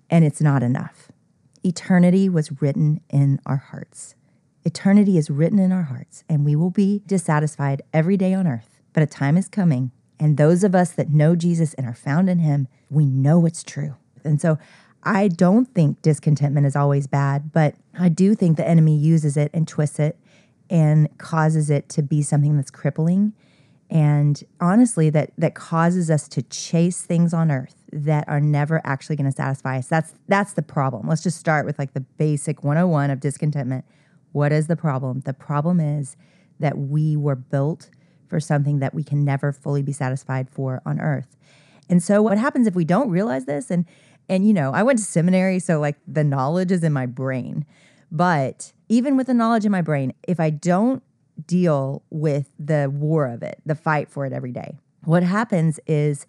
and 0.10 0.24
it's 0.24 0.42
not 0.42 0.64
enough. 0.64 1.12
Eternity 1.64 2.30
was 2.30 2.62
written 2.62 3.02
in 3.10 3.40
our 3.46 3.58
hearts. 3.58 4.16
Eternity 4.66 5.18
is 5.18 5.30
written 5.30 5.60
in 5.60 5.72
our 5.72 5.84
hearts 5.84 6.24
and 6.30 6.46
we 6.46 6.56
will 6.56 6.72
be 6.72 7.02
dissatisfied 7.06 7.82
every 7.94 8.18
day 8.18 8.34
on 8.34 8.48
earth. 8.48 8.80
But 8.94 9.04
a 9.04 9.08
time 9.08 9.38
is 9.38 9.48
coming 9.48 9.92
and 10.20 10.38
those 10.38 10.64
of 10.64 10.76
us 10.76 10.92
that 10.92 11.10
know 11.10 11.36
Jesus 11.36 11.74
and 11.74 11.86
are 11.86 11.94
found 11.94 12.30
in 12.30 12.40
him, 12.40 12.68
we 12.90 13.06
know 13.06 13.46
it's 13.46 13.64
true. 13.64 13.96
And 14.24 14.40
so 14.40 14.58
I 15.04 15.28
don't 15.28 15.66
think 15.74 16.02
discontentment 16.02 16.66
is 16.66 16.76
always 16.76 17.08
bad, 17.08 17.52
but 17.52 17.76
I 17.98 18.10
do 18.10 18.36
think 18.36 18.58
the 18.58 18.68
enemy 18.68 18.98
uses 18.98 19.38
it 19.38 19.52
and 19.54 19.68
twists 19.68 20.00
it 20.00 20.18
and 20.70 21.16
causes 21.18 21.70
it 21.70 21.90
to 21.90 22.02
be 22.02 22.22
something 22.22 22.56
that's 22.56 22.72
crippling. 22.72 23.34
And 23.90 24.42
honestly 24.60 25.10
that 25.12 25.32
that 25.38 25.56
causes 25.56 26.10
us 26.10 26.28
to 26.30 26.42
chase 26.44 27.04
things 27.04 27.34
on 27.34 27.52
earth 27.52 27.76
that 27.92 28.28
are 28.28 28.40
never 28.40 28.82
actually 28.84 29.16
going 29.16 29.30
to 29.30 29.36
satisfy 29.36 29.78
us. 29.78 29.88
That's 29.88 30.14
that's 30.28 30.54
the 30.54 30.62
problem. 30.62 31.08
Let's 31.08 31.22
just 31.22 31.38
start 31.38 31.66
with 31.66 31.78
like 31.78 31.94
the 31.94 32.00
basic 32.00 32.64
101 32.64 33.12
of 33.12 33.20
discontentment. 33.20 33.86
What 34.32 34.52
is 34.52 34.68
the 34.68 34.76
problem? 34.76 35.22
The 35.26 35.34
problem 35.34 35.80
is 35.80 36.16
that 36.60 36.78
we 36.78 37.16
were 37.16 37.36
built 37.36 37.90
for 38.28 38.40
something 38.40 38.80
that 38.80 38.96
we 38.96 39.04
can 39.04 39.24
never 39.24 39.52
fully 39.52 39.84
be 39.84 39.92
satisfied 39.92 40.50
for 40.50 40.82
on 40.86 41.00
earth. 41.00 41.38
And 41.90 42.02
so 42.02 42.22
what 42.22 42.38
happens 42.40 42.66
if 42.66 42.74
we 42.74 42.86
don't 42.86 43.10
realize 43.10 43.46
this? 43.46 43.70
And 43.70 43.86
and 44.30 44.48
you 44.48 44.54
know 44.54 44.72
i 44.74 44.84
went 44.84 45.00
to 45.00 45.06
seminary 45.06 45.60
so 45.60 45.80
like 45.80 45.98
the 46.08 46.24
knowledge 46.24 46.72
is 46.72 46.84
in 46.84 46.94
my 46.94 47.06
brain 47.06 47.66
but 48.12 48.74
even 48.90 49.18
with 49.18 49.28
the 49.28 49.34
knowledge 49.34 49.66
in 49.66 49.72
my 49.72 49.82
brain 49.82 50.14
if 50.28 50.40
i 50.40 50.50
don't 50.50 51.04
deal 51.46 52.04
with 52.10 52.50
the 52.60 52.90
war 52.94 53.28
of 53.28 53.44
it, 53.44 53.62
the 53.66 53.76
fight 53.76 54.10
for 54.10 54.26
it 54.26 54.34
every 54.34 54.52
day. 54.52 54.78
What 55.04 55.24
happens 55.24 55.80
is 55.88 56.26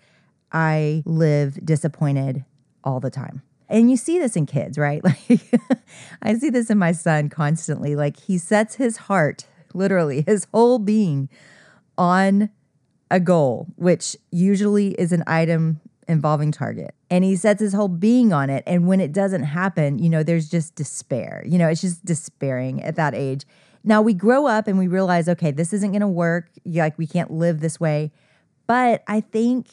I 0.52 1.02
live 1.04 1.64
disappointed 1.64 2.44
all 2.82 3.00
the 3.00 3.10
time. 3.10 3.42
And 3.68 3.90
you 3.90 3.96
see 3.96 4.18
this 4.18 4.36
in 4.36 4.46
kids, 4.46 4.78
right? 4.78 5.02
Like 5.28 5.40
I 6.22 6.34
see 6.34 6.50
this 6.50 6.70
in 6.70 6.78
my 6.78 6.92
son 6.92 7.28
constantly. 7.28 7.96
Like 7.96 8.18
he 8.20 8.38
sets 8.38 8.76
his 8.76 8.96
heart, 8.96 9.46
literally 9.72 10.22
his 10.26 10.46
whole 10.52 10.78
being 10.78 11.28
on 11.96 12.50
a 13.10 13.20
goal, 13.20 13.68
which 13.76 14.16
usually 14.30 14.88
is 14.92 15.12
an 15.12 15.22
item 15.26 15.80
involving 16.08 16.52
target. 16.52 16.94
And 17.10 17.24
he 17.24 17.36
sets 17.36 17.60
his 17.60 17.72
whole 17.72 17.88
being 17.88 18.32
on 18.32 18.50
it. 18.50 18.62
And 18.66 18.86
when 18.86 19.00
it 19.00 19.12
doesn't 19.12 19.44
happen, 19.44 19.98
you 19.98 20.08
know, 20.08 20.22
there's 20.22 20.48
just 20.48 20.74
despair. 20.74 21.44
You 21.46 21.58
know, 21.58 21.68
it's 21.68 21.80
just 21.80 22.04
despairing 22.04 22.82
at 22.82 22.96
that 22.96 23.14
age. 23.14 23.44
Now 23.82 24.00
we 24.00 24.14
grow 24.14 24.46
up 24.46 24.66
and 24.66 24.78
we 24.78 24.86
realize, 24.86 25.28
okay, 25.28 25.50
this 25.50 25.72
isn't 25.72 25.90
going 25.90 26.00
to 26.00 26.08
work. 26.08 26.50
Like 26.64 26.96
we 26.98 27.06
can't 27.06 27.30
live 27.30 27.60
this 27.60 27.78
way. 27.78 28.12
But 28.66 29.02
I 29.06 29.20
think 29.20 29.68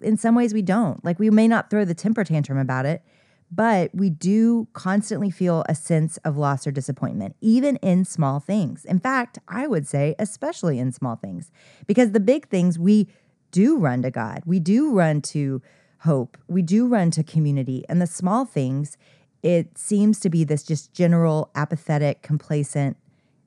in 0.00 0.16
some 0.16 0.34
ways 0.34 0.54
we 0.54 0.62
don't. 0.62 1.04
Like 1.04 1.18
we 1.18 1.30
may 1.30 1.46
not 1.46 1.70
throw 1.70 1.84
the 1.84 1.94
temper 1.94 2.24
tantrum 2.24 2.58
about 2.58 2.86
it, 2.86 3.02
but 3.50 3.94
we 3.94 4.10
do 4.10 4.68
constantly 4.72 5.30
feel 5.30 5.64
a 5.68 5.74
sense 5.74 6.16
of 6.18 6.36
loss 6.36 6.66
or 6.66 6.70
disappointment, 6.70 7.36
even 7.40 7.76
in 7.76 8.04
small 8.04 8.40
things. 8.40 8.84
In 8.84 9.00
fact, 9.00 9.38
I 9.48 9.66
would 9.66 9.86
say, 9.86 10.14
especially 10.18 10.78
in 10.78 10.92
small 10.92 11.16
things, 11.16 11.50
because 11.86 12.12
the 12.12 12.20
big 12.20 12.48
things 12.48 12.78
we 12.78 13.08
do 13.50 13.78
run 13.78 14.02
to 14.02 14.10
God, 14.10 14.42
we 14.46 14.60
do 14.60 14.92
run 14.92 15.20
to 15.22 15.62
hope, 16.00 16.38
we 16.48 16.62
do 16.62 16.86
run 16.86 17.10
to 17.12 17.22
community. 17.22 17.84
And 17.88 18.00
the 18.00 18.06
small 18.06 18.44
things, 18.44 18.96
it 19.42 19.76
seems 19.76 20.20
to 20.20 20.30
be 20.30 20.44
this 20.44 20.62
just 20.62 20.92
general 20.92 21.50
apathetic, 21.54 22.22
complacent 22.22 22.96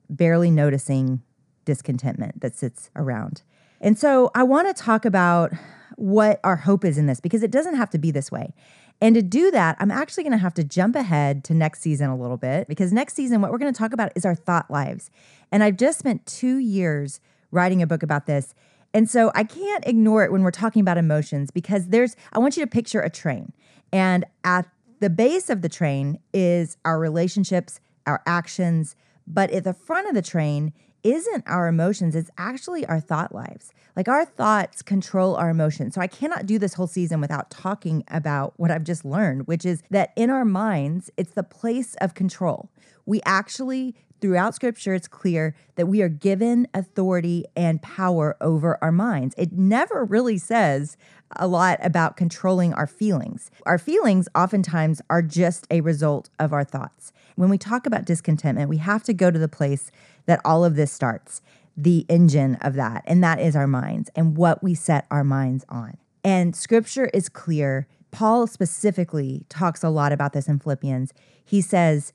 barely 0.08 0.50
noticing 0.50 1.22
discontentment 1.64 2.40
that 2.40 2.54
sits 2.54 2.90
around. 2.94 3.42
And 3.80 3.98
so 3.98 4.30
I 4.34 4.42
want 4.42 4.74
to 4.74 4.82
talk 4.82 5.04
about 5.04 5.52
what 5.96 6.40
our 6.44 6.56
hope 6.56 6.84
is 6.84 6.98
in 6.98 7.06
this 7.06 7.20
because 7.20 7.42
it 7.42 7.50
doesn't 7.50 7.76
have 7.76 7.90
to 7.90 7.98
be 7.98 8.10
this 8.10 8.30
way. 8.30 8.52
And 9.00 9.14
to 9.14 9.22
do 9.22 9.50
that, 9.50 9.76
I'm 9.80 9.90
actually 9.90 10.22
going 10.22 10.32
to 10.32 10.38
have 10.38 10.54
to 10.54 10.64
jump 10.64 10.96
ahead 10.96 11.44
to 11.44 11.54
next 11.54 11.80
season 11.80 12.10
a 12.10 12.16
little 12.16 12.36
bit 12.36 12.68
because 12.68 12.92
next 12.92 13.14
season, 13.14 13.40
what 13.40 13.50
we're 13.50 13.58
going 13.58 13.72
to 13.72 13.78
talk 13.78 13.92
about 13.92 14.12
is 14.14 14.24
our 14.24 14.34
thought 14.34 14.70
lives. 14.70 15.10
And 15.50 15.62
I've 15.62 15.76
just 15.76 15.98
spent 15.98 16.24
two 16.26 16.58
years 16.58 17.20
writing 17.50 17.82
a 17.82 17.86
book 17.86 18.02
about 18.02 18.26
this. 18.26 18.54
And 18.94 19.10
so 19.10 19.32
I 19.34 19.42
can't 19.42 19.86
ignore 19.86 20.24
it 20.24 20.30
when 20.30 20.42
we're 20.42 20.52
talking 20.52 20.80
about 20.80 20.96
emotions 20.96 21.50
because 21.50 21.88
there's, 21.88 22.14
I 22.32 22.38
want 22.38 22.56
you 22.56 22.62
to 22.62 22.70
picture 22.70 23.00
a 23.00 23.10
train. 23.10 23.52
And 23.92 24.24
at 24.44 24.66
the 25.00 25.10
base 25.10 25.50
of 25.50 25.60
the 25.60 25.68
train 25.68 26.20
is 26.32 26.76
our 26.84 26.98
relationships, 26.98 27.80
our 28.06 28.22
actions, 28.24 28.94
but 29.26 29.50
at 29.50 29.64
the 29.64 29.74
front 29.74 30.08
of 30.08 30.14
the 30.14 30.22
train 30.22 30.72
isn't 31.04 31.44
our 31.46 31.68
emotions, 31.68 32.16
it's 32.16 32.30
actually 32.36 32.84
our 32.86 32.98
thought 32.98 33.34
lives. 33.34 33.72
Like 33.94 34.08
our 34.08 34.24
thoughts 34.24 34.82
control 34.82 35.36
our 35.36 35.50
emotions. 35.50 35.94
So 35.94 36.00
I 36.00 36.08
cannot 36.08 36.46
do 36.46 36.58
this 36.58 36.74
whole 36.74 36.88
season 36.88 37.20
without 37.20 37.50
talking 37.50 38.02
about 38.08 38.54
what 38.56 38.72
I've 38.72 38.82
just 38.82 39.04
learned, 39.04 39.46
which 39.46 39.64
is 39.64 39.82
that 39.90 40.12
in 40.16 40.30
our 40.30 40.44
minds, 40.44 41.10
it's 41.16 41.32
the 41.32 41.44
place 41.44 41.94
of 42.00 42.14
control. 42.14 42.70
We 43.06 43.20
actually 43.24 43.94
throughout 44.24 44.54
scripture, 44.54 44.94
it's 44.94 45.06
clear 45.06 45.54
that 45.74 45.84
we 45.84 46.00
are 46.00 46.08
given 46.08 46.66
authority 46.72 47.44
and 47.54 47.82
power 47.82 48.38
over 48.40 48.78
our 48.80 48.90
minds. 48.90 49.34
It 49.36 49.52
never 49.52 50.02
really 50.02 50.38
says 50.38 50.96
a 51.36 51.46
lot 51.46 51.78
about 51.82 52.16
controlling 52.16 52.72
our 52.72 52.86
feelings. 52.86 53.50
Our 53.66 53.76
feelings 53.76 54.26
oftentimes 54.34 55.02
are 55.10 55.20
just 55.20 55.66
a 55.70 55.82
result 55.82 56.30
of 56.38 56.54
our 56.54 56.64
thoughts. 56.64 57.12
When 57.36 57.50
we 57.50 57.58
talk 57.58 57.86
about 57.86 58.04
discontentment, 58.04 58.68
we 58.68 58.76
have 58.78 59.02
to 59.04 59.12
go 59.12 59.30
to 59.30 59.38
the 59.38 59.48
place 59.48 59.90
that 60.26 60.40
all 60.44 60.64
of 60.64 60.76
this 60.76 60.92
starts, 60.92 61.42
the 61.76 62.06
engine 62.08 62.56
of 62.60 62.74
that, 62.74 63.02
and 63.06 63.22
that 63.24 63.40
is 63.40 63.56
our 63.56 63.66
minds 63.66 64.10
and 64.14 64.36
what 64.36 64.62
we 64.62 64.74
set 64.74 65.06
our 65.10 65.24
minds 65.24 65.64
on. 65.68 65.96
And 66.22 66.54
scripture 66.54 67.10
is 67.12 67.28
clear. 67.28 67.86
Paul 68.10 68.46
specifically 68.46 69.44
talks 69.48 69.82
a 69.82 69.88
lot 69.88 70.12
about 70.12 70.32
this 70.32 70.48
in 70.48 70.58
Philippians. 70.60 71.12
He 71.44 71.60
says, 71.60 72.12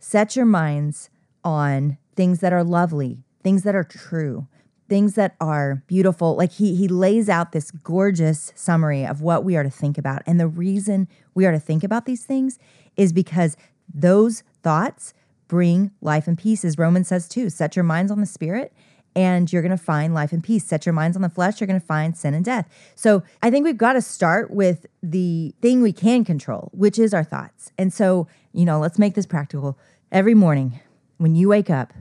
Set 0.00 0.34
your 0.34 0.46
minds 0.46 1.10
on 1.44 1.98
things 2.16 2.40
that 2.40 2.52
are 2.52 2.64
lovely, 2.64 3.22
things 3.42 3.62
that 3.62 3.74
are 3.74 3.84
true, 3.84 4.48
things 4.88 5.14
that 5.14 5.36
are 5.40 5.84
beautiful. 5.86 6.34
Like 6.34 6.52
he 6.52 6.74
he 6.74 6.88
lays 6.88 7.28
out 7.28 7.52
this 7.52 7.70
gorgeous 7.70 8.52
summary 8.56 9.06
of 9.06 9.22
what 9.22 9.44
we 9.44 9.56
are 9.56 9.62
to 9.62 9.70
think 9.70 9.96
about. 9.96 10.22
And 10.26 10.40
the 10.40 10.48
reason 10.48 11.06
we 11.34 11.46
are 11.46 11.52
to 11.52 11.60
think 11.60 11.84
about 11.84 12.04
these 12.04 12.24
things 12.24 12.58
is 12.96 13.12
because 13.12 13.56
those 13.92 14.42
thoughts 14.62 15.14
bring 15.48 15.90
life 16.00 16.26
and 16.26 16.38
peace, 16.38 16.64
as 16.64 16.78
Romans 16.78 17.08
says 17.08 17.28
too. 17.28 17.50
Set 17.50 17.76
your 17.76 17.82
minds 17.82 18.10
on 18.10 18.20
the 18.20 18.26
spirit 18.26 18.72
and 19.14 19.52
you're 19.52 19.62
going 19.62 19.76
to 19.76 19.76
find 19.76 20.14
life 20.14 20.32
and 20.32 20.42
peace. 20.42 20.64
Set 20.64 20.86
your 20.86 20.92
minds 20.94 21.14
on 21.14 21.22
the 21.22 21.28
flesh, 21.28 21.60
you're 21.60 21.66
going 21.66 21.80
to 21.80 21.86
find 21.86 22.16
sin 22.16 22.34
and 22.34 22.42
death. 22.44 22.66
So 22.94 23.22
I 23.42 23.50
think 23.50 23.64
we've 23.64 23.76
got 23.76 23.92
to 23.92 24.00
start 24.00 24.50
with 24.50 24.86
the 25.02 25.54
thing 25.60 25.82
we 25.82 25.92
can 25.92 26.24
control, 26.24 26.70
which 26.72 26.98
is 26.98 27.12
our 27.12 27.22
thoughts. 27.24 27.70
And 27.76 27.92
so, 27.92 28.26
you 28.52 28.64
know, 28.64 28.78
let's 28.78 28.98
make 28.98 29.14
this 29.14 29.26
practical. 29.26 29.78
Every 30.10 30.34
morning 30.34 30.80
when 31.18 31.34
you 31.34 31.50
wake 31.50 31.68
up, 31.68 31.92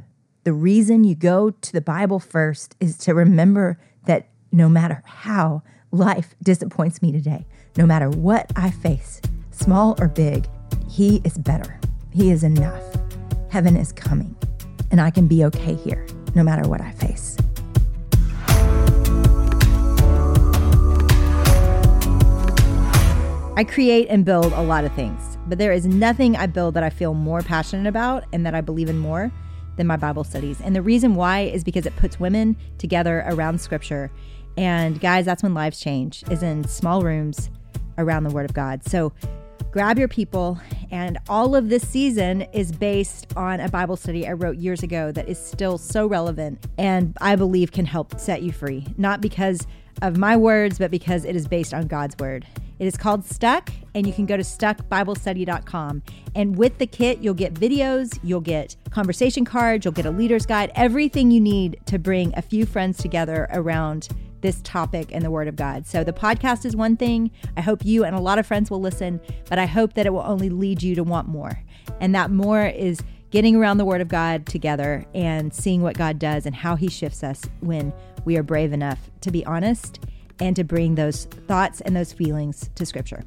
the 0.45 0.53
reason 0.53 1.03
you 1.03 1.15
go 1.15 1.49
to 1.49 1.73
the 1.73 1.81
Bible 1.81 2.19
first 2.19 2.77
is 2.79 2.97
to 2.99 3.13
remember 3.13 3.77
that 4.05 4.29
no 4.51 4.69
matter 4.69 5.03
how 5.05 5.61
life 5.91 6.35
disappoints 6.41 7.01
me 7.01 7.11
today, 7.11 7.45
no 7.77 7.85
matter 7.85 8.09
what 8.09 8.49
I 8.55 8.71
face, 8.71 9.21
small 9.51 9.95
or 9.99 10.07
big, 10.07 10.47
He 10.89 11.21
is 11.25 11.37
better. 11.37 11.80
He 12.13 12.29
is 12.29 12.43
enough. 12.43 12.83
Heaven 13.49 13.77
is 13.77 13.93
coming, 13.93 14.35
and 14.91 14.99
I 14.99 15.11
can 15.11 15.27
be 15.27 15.45
okay 15.45 15.75
here 15.75 16.05
no 16.35 16.43
matter 16.43 16.67
what 16.67 16.81
I 16.81 16.91
face. 16.91 17.37
I 23.55 23.63
create 23.63 24.07
and 24.09 24.25
build 24.25 24.51
a 24.53 24.61
lot 24.61 24.83
of 24.83 24.93
things, 24.93 25.37
but 25.47 25.57
there 25.57 25.71
is 25.71 25.85
nothing 25.85 26.35
I 26.35 26.47
build 26.47 26.73
that 26.73 26.83
I 26.83 26.89
feel 26.89 27.13
more 27.13 27.41
passionate 27.41 27.87
about 27.87 28.25
and 28.33 28.45
that 28.45 28.55
I 28.55 28.61
believe 28.61 28.89
in 28.89 28.97
more 28.97 29.31
than 29.77 29.87
my 29.87 29.95
Bible 29.95 30.25
studies. 30.25 30.59
And 30.59 30.75
the 30.75 30.81
reason 30.81 31.15
why 31.15 31.41
is 31.41 31.63
because 31.63 31.85
it 31.85 31.95
puts 31.95 32.19
women 32.19 32.57
together 32.77 33.23
around 33.27 33.61
scripture. 33.61 34.11
And 34.57 34.99
guys, 34.99 35.25
that's 35.25 35.43
when 35.43 35.53
lives 35.53 35.79
change, 35.79 36.23
is 36.29 36.43
in 36.43 36.67
small 36.67 37.03
rooms 37.03 37.49
around 37.97 38.23
the 38.23 38.31
word 38.31 38.49
of 38.49 38.53
God. 38.53 38.83
So 38.83 39.13
grab 39.71 39.97
your 39.97 40.07
people. 40.07 40.59
And 40.91 41.17
all 41.29 41.55
of 41.55 41.69
this 41.69 41.87
season 41.87 42.41
is 42.53 42.71
based 42.71 43.27
on 43.35 43.59
a 43.59 43.69
Bible 43.69 43.95
study 43.95 44.27
I 44.27 44.33
wrote 44.33 44.57
years 44.57 44.83
ago 44.83 45.11
that 45.13 45.29
is 45.29 45.39
still 45.39 45.77
so 45.77 46.05
relevant 46.07 46.67
and 46.77 47.17
I 47.21 47.35
believe 47.35 47.71
can 47.71 47.85
help 47.85 48.19
set 48.19 48.41
you 48.41 48.51
free. 48.51 48.85
Not 48.97 49.21
because 49.21 49.65
of 50.01 50.17
my 50.17 50.35
words, 50.35 50.77
but 50.77 50.91
because 50.91 51.25
it 51.25 51.35
is 51.35 51.47
based 51.47 51.73
on 51.73 51.87
God's 51.87 52.17
word. 52.17 52.45
It 52.79 52.87
is 52.87 52.97
called 52.97 53.23
Stuck, 53.23 53.69
and 53.93 54.07
you 54.07 54.13
can 54.13 54.25
go 54.25 54.35
to 54.35 54.41
stuckbiblestudy.com. 54.41 56.01
And 56.33 56.57
with 56.57 56.79
the 56.79 56.87
kit, 56.87 57.19
you'll 57.19 57.35
get 57.35 57.53
videos, 57.53 58.17
you'll 58.23 58.41
get 58.41 58.75
conversation 58.89 59.45
cards, 59.45 59.85
you'll 59.85 59.91
get 59.91 60.07
a 60.07 60.11
leader's 60.11 60.47
guide, 60.47 60.71
everything 60.73 61.29
you 61.29 61.39
need 61.39 61.79
to 61.85 61.99
bring 61.99 62.33
a 62.35 62.41
few 62.41 62.65
friends 62.65 62.97
together 62.97 63.47
around 63.51 64.09
this 64.41 64.62
topic 64.63 65.10
and 65.12 65.24
the 65.24 65.31
Word 65.31 65.48
of 65.48 65.55
God. 65.55 65.86
So 65.86 66.03
the 66.03 66.13
podcast 66.13 66.65
is 66.65 66.75
one 66.75 66.98
thing. 66.98 67.31
I 67.55 67.62
hope 67.62 67.86
you 67.86 68.03
and 68.03 68.15
a 68.15 68.19
lot 68.19 68.39
of 68.39 68.45
friends 68.45 68.69
will 68.69 68.81
listen, 68.81 69.21
but 69.50 69.60
I 69.60 69.65
hope 69.65 69.93
that 69.93 70.05
it 70.05 70.13
will 70.13 70.21
only 70.25 70.50
lead 70.50 70.83
you 70.83 70.95
to 70.95 71.03
want 71.03 71.27
more. 71.27 71.62
And 72.00 72.13
that 72.15 72.31
more 72.31 72.65
is 72.65 73.00
getting 73.29 73.55
around 73.55 73.77
the 73.77 73.86
Word 73.86 74.01
of 74.01 74.07
God 74.07 74.45
together 74.45 75.05
and 75.15 75.53
seeing 75.53 75.81
what 75.81 75.98
God 75.98 76.19
does 76.19 76.45
and 76.45 76.53
how 76.53 76.75
He 76.75 76.89
shifts 76.89 77.24
us 77.24 77.41
when 77.62 77.93
we 78.25 78.38
are 78.38 78.43
brave 78.43 78.74
enough 78.74 79.10
to 79.21 79.31
be 79.31 79.45
honest 79.45 80.00
and 80.39 80.55
to 80.55 80.63
bring 80.63 80.95
those 80.95 81.25
thoughts 81.25 81.81
and 81.81 81.95
those 81.95 82.12
feelings 82.12 82.69
to 82.75 82.86
Scripture. 82.86 83.24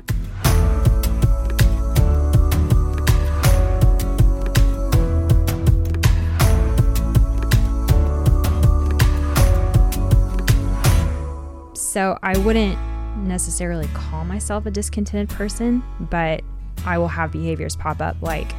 So 11.94 12.18
I 12.24 12.36
wouldn't 12.38 12.76
necessarily 13.18 13.86
call 13.94 14.24
myself 14.24 14.66
a 14.66 14.70
discontented 14.72 15.28
person, 15.28 15.80
but 16.10 16.42
I 16.84 16.98
will 16.98 17.06
have 17.06 17.30
behaviors 17.30 17.76
pop 17.76 18.00
up 18.00 18.16
like 18.20 18.52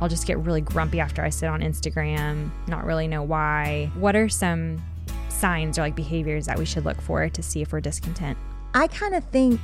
I'll 0.00 0.08
just 0.08 0.24
get 0.24 0.38
really 0.38 0.60
grumpy 0.60 1.00
after 1.00 1.20
I 1.20 1.30
sit 1.30 1.48
on 1.48 1.62
Instagram, 1.62 2.48
not 2.68 2.84
really 2.84 3.08
know 3.08 3.24
why. 3.24 3.90
What 3.96 4.14
are 4.14 4.28
some 4.28 4.80
signs 5.28 5.78
or 5.78 5.80
like 5.80 5.96
behaviors 5.96 6.46
that 6.46 6.56
we 6.56 6.64
should 6.64 6.84
look 6.84 7.00
for 7.00 7.28
to 7.28 7.42
see 7.42 7.60
if 7.60 7.72
we're 7.72 7.80
discontent? 7.80 8.38
I 8.72 8.86
kind 8.86 9.16
of 9.16 9.24
think 9.30 9.60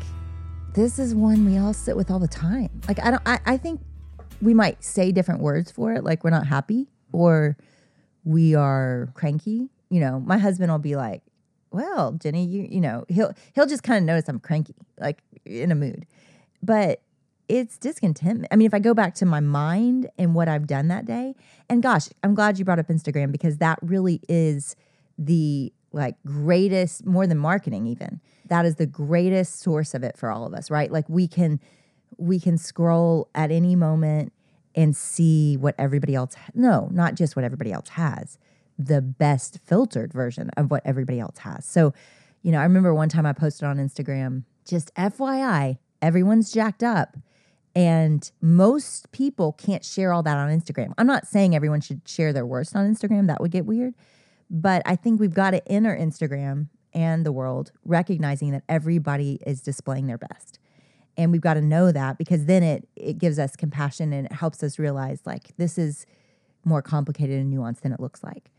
this 0.75 0.99
is 0.99 1.14
one 1.14 1.45
we 1.45 1.59
all 1.59 1.75
sit 1.75 1.97
with 1.97 2.11
all 2.11 2.19
the 2.19 2.26
time. 2.26 2.71
Like 2.88 2.99
I 3.05 3.12
don't 3.12 3.23
I, 3.25 3.38
I 3.47 3.57
think 3.57 3.83
we 4.41 4.52
might 4.52 4.83
say 4.83 5.12
different 5.12 5.43
words 5.43 5.71
for 5.71 5.93
it, 5.93 6.02
like 6.02 6.25
we're 6.25 6.31
not 6.31 6.49
happy 6.49 6.88
or 7.12 7.57
we 8.25 8.57
are 8.57 9.11
cranky. 9.14 9.69
You 9.91 10.00
know, 10.00 10.19
my 10.19 10.38
husband 10.38 10.73
will 10.73 10.81
be 10.81 10.97
like, 10.97 11.23
Well, 11.73 12.12
Jennie, 12.12 12.45
you 12.47 12.69
you 12.71 12.81
know, 12.81 13.05
he'll 13.09 13.33
he'll 13.55 13.67
just 13.67 13.83
kind 13.83 13.99
of 13.99 14.05
notice 14.05 14.29
I'm 14.29 14.38
cranky, 14.38 14.75
like 14.99 15.23
in 15.45 15.73
a 15.73 15.75
mood. 15.75 16.07
But 16.62 17.02
it's 17.49 17.76
discontentment. 17.76 18.49
I 18.52 18.57
mean, 18.57 18.67
if 18.67 18.75
I 18.75 18.79
go 18.79 18.95
back 18.95 19.14
to 19.17 19.26
my 19.26 19.41
mind 19.41 20.09
and 20.17 20.35
what 20.35 20.49
I've 20.49 20.67
done 20.67 20.88
that 20.88 21.05
day, 21.05 21.35
and 21.69 21.83
gosh, 21.83 22.09
I'm 22.23 22.35
glad 22.35 22.59
you 22.59 22.64
brought 22.64 22.79
up 22.79 22.88
Instagram 22.88 23.33
because 23.33 23.59
that 23.59 23.79
really 23.83 24.21
is 24.29 24.76
the 25.19 25.73
like 25.93 26.17
greatest, 26.26 27.05
more 27.05 27.26
than 27.26 27.38
marketing, 27.38 27.87
even. 27.87 28.21
That 28.47 28.64
is 28.64 28.76
the 28.76 28.87
greatest 28.87 29.61
source 29.61 29.95
of 29.95 30.02
it 30.02 30.17
for 30.17 30.31
all 30.31 30.47
of 30.47 30.55
us, 30.55 30.71
right? 30.71 30.91
Like 30.91 31.09
we 31.09 31.29
can 31.29 31.61
we 32.19 32.38
can 32.38 32.59
scroll 32.59 33.29
at 33.35 33.50
any 33.50 33.75
moment 33.75 34.33
and 34.75 34.97
see 34.97 35.57
what 35.57 35.75
everybody 35.79 36.14
else 36.14 36.35
no, 36.55 36.88
not 36.93 37.14
just 37.14 37.37
what 37.37 37.45
everybody 37.45 37.73
else 37.73 37.91
has, 37.91 38.38
the 38.79 39.00
best 39.02 39.59
filtered 39.64 40.12
version 40.12 40.50
of 40.57 40.71
what 40.71 40.83
everybody 40.85 41.21
else 41.21 41.38
has. 41.38 41.64
So, 41.64 41.93
you 42.43 42.52
know, 42.52 42.59
I 42.59 42.64
remember 42.64 42.95
one 42.95 43.09
time 43.09 43.26
I 43.26 43.33
posted 43.33 43.64
on 43.64 43.76
Instagram, 43.76 44.45
just 44.67 44.95
FYI, 44.95 45.79
everyone's 46.00 46.52
jacked 46.52 46.83
up 46.83 47.17
and 47.75 48.31
most 48.41 49.11
people 49.12 49.52
can't 49.52 49.85
share 49.85 50.12
all 50.12 50.23
that 50.23 50.37
on 50.37 50.49
Instagram. 50.50 50.93
I'm 50.99 51.07
not 51.07 51.26
saying 51.26 51.55
everyone 51.55 51.81
should 51.81 52.02
share 52.07 52.33
their 52.33 52.47
worst 52.47 52.76
on 52.76 52.93
Instagram, 52.93 53.29
that 53.29 53.41
would 53.41 53.50
get 53.50 53.64
weird. 53.64 53.95
But 54.50 54.83
I 54.85 54.97
think 54.97 55.21
we've 55.21 55.33
got 55.33 55.52
to 55.52 55.67
enter 55.69 55.97
Instagram 55.97 56.69
and 56.93 57.25
the 57.25 57.33
world 57.33 57.73
recognizing 57.85 58.50
that 58.50 58.64
everybody 58.69 59.41
is 59.47 59.62
displaying 59.62 60.07
their 60.07 60.19
best. 60.19 60.59
And 61.17 61.33
we've 61.33 61.41
got 61.41 61.55
to 61.55 61.62
know 61.62 61.93
that 61.93 62.19
because 62.19 62.47
then 62.47 62.62
it 62.62 62.88
it 62.97 63.19
gives 63.19 63.38
us 63.38 63.57
compassion 63.57 64.12
and 64.12 64.26
it 64.26 64.33
helps 64.33 64.62
us 64.62 64.79
realize 64.79 65.21
like 65.25 65.57
this 65.57 65.79
is 65.79 66.07
more 66.64 66.83
complicated 66.83 67.41
and 67.41 67.52
nuanced 67.52 67.81
than 67.81 67.93
it 67.93 68.00
looks 68.00 68.23
like. 68.23 68.50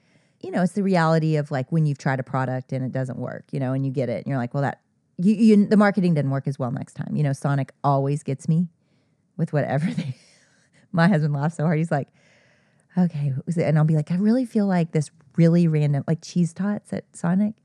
You 0.44 0.52
know, 0.52 0.62
it's 0.62 0.74
the 0.74 0.84
reality 0.84 1.38
of 1.38 1.52
like 1.52 1.72
when 1.72 1.86
you've 1.86 1.98
tried 1.98 2.20
a 2.20 2.24
product 2.24 2.72
and 2.74 2.86
it 2.86 2.92
doesn't 2.92 3.18
work, 3.18 3.46
you 3.52 3.60
know, 3.60 3.74
and 3.74 3.86
you 3.86 3.92
get 3.92 4.10
it 4.10 4.18
and 4.18 4.28
you're 4.28 4.38
like, 4.38 4.54
well 4.54 4.64
that 4.64 4.82
you, 5.18 5.34
you 5.34 5.66
the 5.66 5.78
marketing 5.78 6.14
didn't 6.14 6.32
work 6.32 6.48
as 6.48 6.60
well 6.60 6.72
next 6.72 6.94
time. 6.94 7.16
You 7.16 7.24
know, 7.24 7.34
Sonic 7.34 7.72
always 7.84 8.24
gets 8.24 8.48
me 8.48 8.68
with 9.38 9.54
whatever 9.54 9.86
they 9.92 10.16
my 10.94 11.08
husband 11.08 11.34
laughs 11.34 11.58
so 11.58 11.64
hard. 11.64 11.80
He's 11.80 11.92
like, 11.92 12.08
okay? 12.98 13.34
And 13.58 13.78
I'll 13.78 13.84
be 13.84 13.96
like, 13.96 14.12
I 14.12 14.16
really 14.16 14.46
feel 14.46 14.68
like 14.68 14.92
this 14.92 15.12
really 15.36 15.68
random, 15.68 16.04
like 16.08 16.20
cheese 16.22 16.54
tots 16.54 16.94
at 16.94 17.04
Sonic. 17.14 17.56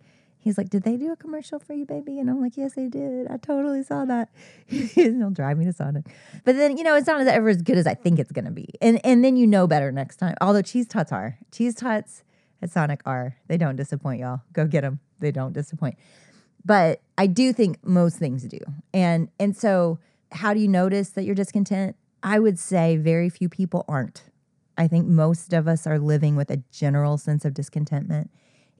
He's 0.40 0.56
like, 0.56 0.70
did 0.70 0.84
they 0.84 0.96
do 0.96 1.12
a 1.12 1.16
commercial 1.16 1.58
for 1.58 1.74
you, 1.74 1.84
baby? 1.84 2.18
And 2.18 2.30
I'm 2.30 2.40
like, 2.40 2.56
yes, 2.56 2.72
they 2.72 2.88
did. 2.88 3.28
I 3.28 3.36
totally 3.36 3.82
saw 3.82 4.04
that. 4.06 4.30
He'll 4.66 5.30
drive 5.30 5.58
me 5.58 5.66
to 5.66 5.72
Sonic. 5.72 6.06
But 6.44 6.56
then, 6.56 6.78
you 6.78 6.84
know, 6.84 6.94
it's 6.94 7.06
not 7.06 7.20
ever 7.26 7.48
as 7.50 7.60
good 7.60 7.76
as 7.76 7.86
I 7.86 7.94
think 7.94 8.18
it's 8.18 8.32
going 8.32 8.46
to 8.46 8.50
be. 8.50 8.68
And 8.80 9.04
and 9.04 9.22
then 9.22 9.36
you 9.36 9.46
know 9.46 9.66
better 9.66 9.92
next 9.92 10.16
time. 10.16 10.36
Although 10.40 10.62
cheese 10.62 10.86
tots 10.86 11.12
are. 11.12 11.36
Cheese 11.52 11.74
tots 11.74 12.22
at 12.62 12.70
Sonic 12.70 13.00
are. 13.06 13.36
They 13.46 13.56
don't 13.56 13.76
disappoint, 13.76 14.20
y'all. 14.20 14.42
Go 14.52 14.66
get 14.66 14.82
them. 14.82 15.00
They 15.20 15.30
don't 15.30 15.52
disappoint. 15.52 15.96
But 16.64 17.00
I 17.16 17.26
do 17.26 17.52
think 17.52 17.84
most 17.84 18.18
things 18.18 18.42
do. 18.44 18.58
And 18.92 19.28
and 19.38 19.56
so 19.56 19.98
how 20.32 20.52
do 20.52 20.60
you 20.60 20.68
notice 20.68 21.10
that 21.10 21.24
you're 21.24 21.34
discontent? 21.34 21.96
I 22.22 22.38
would 22.38 22.58
say 22.58 22.96
very 22.96 23.28
few 23.28 23.48
people 23.48 23.84
aren't. 23.88 24.24
I 24.76 24.86
think 24.86 25.06
most 25.06 25.52
of 25.52 25.66
us 25.66 25.86
are 25.86 25.98
living 25.98 26.36
with 26.36 26.50
a 26.50 26.62
general 26.70 27.18
sense 27.18 27.44
of 27.44 27.54
discontentment. 27.54 28.30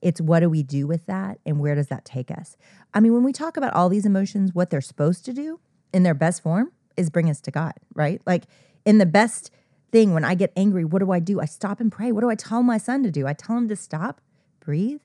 It's 0.01 0.21
what 0.21 0.41
do 0.41 0.49
we 0.49 0.63
do 0.63 0.87
with 0.87 1.07
that 1.07 1.39
and 1.45 1.59
where 1.59 1.75
does 1.75 1.89
that 1.89 2.05
take 2.05 2.31
us? 2.31 2.57
I 2.95 3.01
mean, 3.01 3.13
when 3.13 3.25
we 3.25 3.33
talk 3.33 3.57
about 3.57 3.75
all 3.75 3.89
these 3.89 4.07
emotions, 4.07 4.55
what 4.55 4.71
they're 4.71 4.81
supposed 4.81 5.25
to 5.25 5.33
do 5.33 5.59
in 5.93 6.05
their 6.05 6.15
best 6.15 6.43
form 6.43 6.73
is 6.97 7.11
bring 7.11 7.29
us 7.29 7.41
to 7.43 7.51
God, 7.51 7.73
right? 7.95 8.21
Like 8.27 8.45
in 8.85 8.99
the 8.99 9.07
best 9.07 9.51
thing, 9.91 10.15
when 10.15 10.25
I 10.25 10.35
get 10.35 10.53
angry, 10.57 10.85
what 10.85 11.01
do 11.01 11.11
I 11.11 11.19
do? 11.19 11.41
I 11.41 11.45
stop 11.45 11.81
and 11.81 11.91
pray. 11.91 12.13
What 12.13 12.21
do 12.21 12.31
I 12.31 12.35
tell 12.35 12.63
my 12.63 12.79
son 12.79 13.03
to 13.03 13.11
do? 13.11 13.27
I 13.27 13.33
tell 13.33 13.57
him 13.57 13.69
to 13.69 13.77
stop, 13.77 14.21
breathe, 14.61 15.01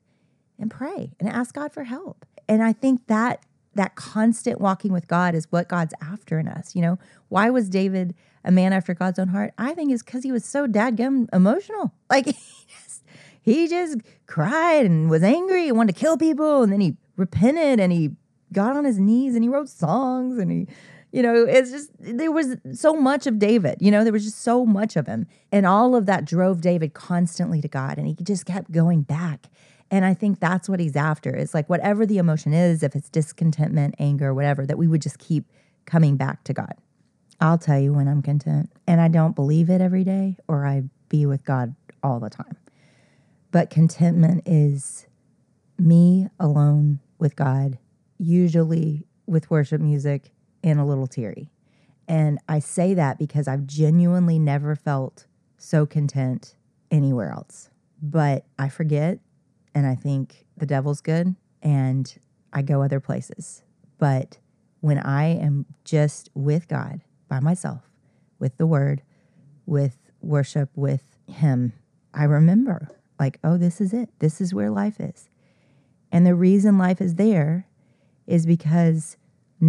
and 0.58 0.70
pray 0.70 1.12
and 1.18 1.28
ask 1.28 1.54
God 1.54 1.72
for 1.72 1.84
help. 1.84 2.26
And 2.48 2.62
I 2.62 2.72
think 2.72 3.06
that 3.06 3.44
that 3.74 3.96
constant 3.96 4.60
walking 4.60 4.92
with 4.92 5.08
God 5.08 5.34
is 5.34 5.50
what 5.50 5.68
God's 5.68 5.94
after 6.00 6.38
in 6.38 6.48
us. 6.48 6.74
You 6.74 6.82
know, 6.82 6.98
why 7.28 7.50
was 7.50 7.68
David 7.68 8.14
a 8.44 8.52
man 8.52 8.72
after 8.72 8.94
God's 8.94 9.18
own 9.18 9.28
heart? 9.28 9.52
I 9.58 9.74
think 9.74 9.90
is 9.90 10.02
because 10.02 10.22
he 10.22 10.32
was 10.32 10.44
so 10.44 10.66
dadgum 10.66 11.28
emotional. 11.32 11.92
Like 12.10 12.26
he 12.26 12.34
just, 12.68 13.02
he 13.42 13.66
just 13.66 13.98
cried 14.26 14.86
and 14.86 15.10
was 15.10 15.24
angry 15.24 15.68
and 15.68 15.76
wanted 15.76 15.94
to 15.94 16.00
kill 16.00 16.16
people, 16.16 16.62
and 16.62 16.72
then 16.72 16.80
he 16.80 16.96
repented 17.16 17.80
and 17.80 17.92
he 17.92 18.12
got 18.52 18.76
on 18.76 18.84
his 18.84 19.00
knees 19.00 19.34
and 19.34 19.42
he 19.42 19.48
wrote 19.48 19.68
songs 19.68 20.38
and 20.38 20.52
he, 20.52 20.68
you 21.14 21.22
know, 21.22 21.44
it's 21.44 21.70
just 21.70 21.90
there 22.00 22.32
was 22.32 22.56
so 22.72 22.94
much 22.94 23.28
of 23.28 23.38
David. 23.38 23.76
You 23.78 23.92
know, 23.92 24.02
there 24.02 24.12
was 24.12 24.24
just 24.24 24.40
so 24.40 24.66
much 24.66 24.96
of 24.96 25.06
him, 25.06 25.28
and 25.52 25.64
all 25.64 25.94
of 25.94 26.06
that 26.06 26.24
drove 26.24 26.60
David 26.60 26.92
constantly 26.92 27.60
to 27.60 27.68
God, 27.68 27.98
and 27.98 28.08
he 28.08 28.16
just 28.20 28.46
kept 28.46 28.72
going 28.72 29.02
back. 29.02 29.46
And 29.92 30.04
I 30.04 30.12
think 30.12 30.40
that's 30.40 30.68
what 30.68 30.80
he's 30.80 30.96
after 30.96 31.36
is 31.36 31.54
like 31.54 31.70
whatever 31.70 32.04
the 32.04 32.18
emotion 32.18 32.52
is, 32.52 32.82
if 32.82 32.96
it's 32.96 33.08
discontentment, 33.08 33.94
anger, 34.00 34.34
whatever, 34.34 34.66
that 34.66 34.76
we 34.76 34.88
would 34.88 35.02
just 35.02 35.20
keep 35.20 35.44
coming 35.84 36.16
back 36.16 36.42
to 36.44 36.52
God. 36.52 36.74
I'll 37.40 37.58
tell 37.58 37.78
you 37.78 37.92
when 37.92 38.08
I'm 38.08 38.20
content. 38.20 38.72
And 38.88 39.00
I 39.00 39.06
don't 39.06 39.36
believe 39.36 39.70
it 39.70 39.80
every 39.80 40.02
day 40.02 40.36
or 40.48 40.66
I 40.66 40.82
be 41.10 41.26
with 41.26 41.44
God 41.44 41.76
all 42.02 42.18
the 42.18 42.30
time. 42.30 42.56
But 43.52 43.70
contentment 43.70 44.42
is 44.46 45.06
me 45.78 46.26
alone 46.40 46.98
with 47.18 47.36
God, 47.36 47.78
usually 48.18 49.06
with 49.26 49.48
worship 49.48 49.80
music 49.80 50.32
and 50.64 50.80
a 50.80 50.84
little 50.84 51.06
teary. 51.06 51.50
And 52.08 52.38
I 52.48 52.58
say 52.58 52.94
that 52.94 53.18
because 53.18 53.46
I've 53.46 53.66
genuinely 53.66 54.38
never 54.38 54.74
felt 54.74 55.26
so 55.58 55.86
content 55.86 56.56
anywhere 56.90 57.30
else. 57.30 57.70
But 58.02 58.46
I 58.58 58.68
forget 58.68 59.20
and 59.74 59.86
I 59.86 59.94
think 59.94 60.46
the 60.56 60.66
devil's 60.66 61.00
good 61.00 61.36
and 61.62 62.12
I 62.52 62.62
go 62.62 62.82
other 62.82 63.00
places. 63.00 63.62
But 63.98 64.38
when 64.80 64.98
I 64.98 65.26
am 65.26 65.66
just 65.84 66.30
with 66.34 66.66
God 66.68 67.00
by 67.28 67.40
myself, 67.40 67.88
with 68.38 68.56
the 68.56 68.66
word, 68.66 69.02
with 69.66 69.98
worship, 70.20 70.70
with 70.74 71.16
Him, 71.26 71.72
I 72.12 72.24
remember, 72.24 72.90
like, 73.18 73.38
oh, 73.42 73.56
this 73.56 73.80
is 73.80 73.92
it. 73.92 74.10
This 74.18 74.40
is 74.40 74.54
where 74.54 74.70
life 74.70 75.00
is. 75.00 75.28
And 76.12 76.26
the 76.26 76.34
reason 76.34 76.78
life 76.78 77.00
is 77.00 77.14
there 77.14 77.66
is 78.26 78.46
because 78.46 79.16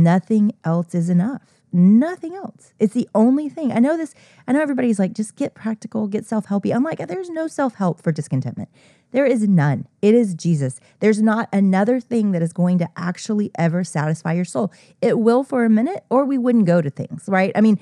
nothing 0.04 0.52
else 0.64 0.94
is 0.94 1.10
enough. 1.10 1.42
Nothing 1.72 2.36
else. 2.36 2.74
It's 2.80 2.94
the 2.94 3.10
only 3.14 3.50
thing. 3.50 3.72
I 3.72 3.80
know 3.80 3.98
this, 3.98 4.14
I 4.48 4.54
know 4.54 4.62
everybody's 4.62 4.98
like, 4.98 5.14
just 5.14 5.36
get 5.36 5.56
practical, 5.56 6.08
get 6.08 6.26
self 6.26 6.48
helpy. 6.48 6.74
I'm 6.74 6.84
like, 6.84 7.06
there's 7.08 7.30
no 7.30 7.48
self 7.48 7.76
help 7.76 8.02
for 8.02 8.12
discontentment. 8.12 8.70
There 9.12 9.26
is 9.26 9.48
none. 9.48 9.88
It 10.02 10.14
is 10.14 10.34
Jesus. 10.34 10.80
There's 11.00 11.22
not 11.22 11.50
another 11.54 12.00
thing 12.00 12.32
that 12.32 12.42
is 12.42 12.54
going 12.54 12.78
to 12.80 12.90
actually 12.96 13.52
ever 13.58 13.84
satisfy 13.84 14.34
your 14.34 14.46
soul. 14.46 14.72
It 15.02 15.20
will 15.20 15.44
for 15.44 15.66
a 15.66 15.70
minute, 15.70 16.06
or 16.10 16.26
we 16.26 16.38
wouldn't 16.38 16.66
go 16.66 16.82
to 16.82 16.90
things, 16.90 17.26
right? 17.28 17.52
I 17.56 17.62
mean, 17.62 17.80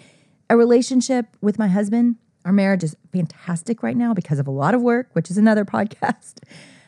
a 0.50 0.58
relationship 0.58 1.28
with 1.42 1.58
my 1.58 1.68
husband, 1.68 2.18
our 2.46 2.52
marriage 2.52 2.84
is 2.84 2.96
fantastic 3.12 3.82
right 3.82 3.98
now 3.98 4.14
because 4.14 4.40
of 4.40 4.48
a 4.48 4.52
lot 4.52 4.76
of 4.76 4.82
work, 4.82 5.10
which 5.14 5.32
is 5.32 5.38
another 5.38 5.66
podcast, 5.76 6.36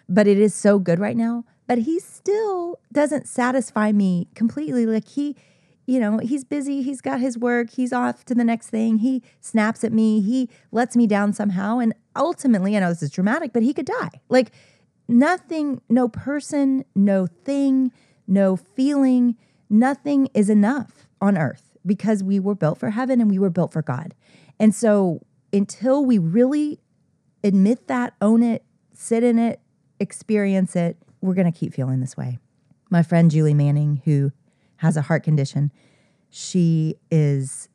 but 0.10 0.28
it 0.28 0.38
is 0.38 0.54
so 0.54 0.80
good 0.80 1.00
right 1.00 1.18
now. 1.18 1.44
But 1.68 1.80
he 1.80 2.00
still 2.00 2.80
doesn't 2.92 3.28
satisfy 3.28 3.92
me 3.92 4.28
completely. 4.36 4.86
Like 4.86 5.08
he, 5.08 5.36
you 5.86 6.00
know, 6.00 6.20
he's 6.20 6.44
busy, 6.44 6.82
he's 6.82 7.02
got 7.02 7.20
his 7.20 7.38
work, 7.38 7.72
he's 7.72 7.94
off 7.94 8.26
to 8.26 8.36
the 8.36 8.44
next 8.44 8.70
thing, 8.70 9.00
he 9.00 9.24
snaps 9.40 9.84
at 9.84 9.92
me, 9.92 10.22
he 10.22 10.50
lets 10.72 10.96
me 10.96 11.08
down 11.08 11.34
somehow. 11.34 11.80
And 11.80 11.94
ultimately, 12.16 12.76
I 12.76 12.80
know 12.80 12.90
this 12.90 13.04
is 13.04 13.12
dramatic, 13.12 13.54
but 13.54 13.64
he 13.64 13.74
could 13.74 13.86
die. 13.86 14.22
Like 14.30 14.52
nothing, 15.08 15.82
no 15.90 16.08
person, 16.08 16.86
no 16.96 17.28
thing, 17.28 17.92
no 18.28 18.56
feeling, 18.56 19.36
nothing 19.70 20.30
is 20.34 20.50
enough 20.50 21.08
on 21.22 21.38
earth 21.38 21.78
because 21.86 22.24
we 22.24 22.40
were 22.40 22.56
built 22.56 22.80
for 22.80 22.90
heaven 22.92 23.22
and 23.22 23.30
we 23.30 23.40
were 23.40 23.50
built 23.50 23.72
for 23.72 23.82
God. 23.82 24.14
And 24.60 24.74
so 24.74 25.22
until 25.54 26.06
we 26.06 26.18
really 26.18 26.80
admit 27.44 27.88
that, 27.88 28.14
own 28.22 28.42
it, 28.42 28.64
sit 28.94 29.24
in 29.24 29.38
it, 29.38 29.60
experience 30.00 30.76
it, 30.76 30.98
we're 31.26 31.34
going 31.34 31.52
to 31.52 31.58
keep 31.58 31.74
feeling 31.74 32.00
this 32.00 32.16
way. 32.16 32.40
My 32.90 33.04
friend 33.04 33.32
Julie 33.32 33.54
Manning, 33.54 34.02
who 34.06 34.32
has 34.78 34.98
a 34.98 35.02
heart 35.04 35.24
condition. 35.24 35.72
She 36.30 36.96
is 37.10 37.70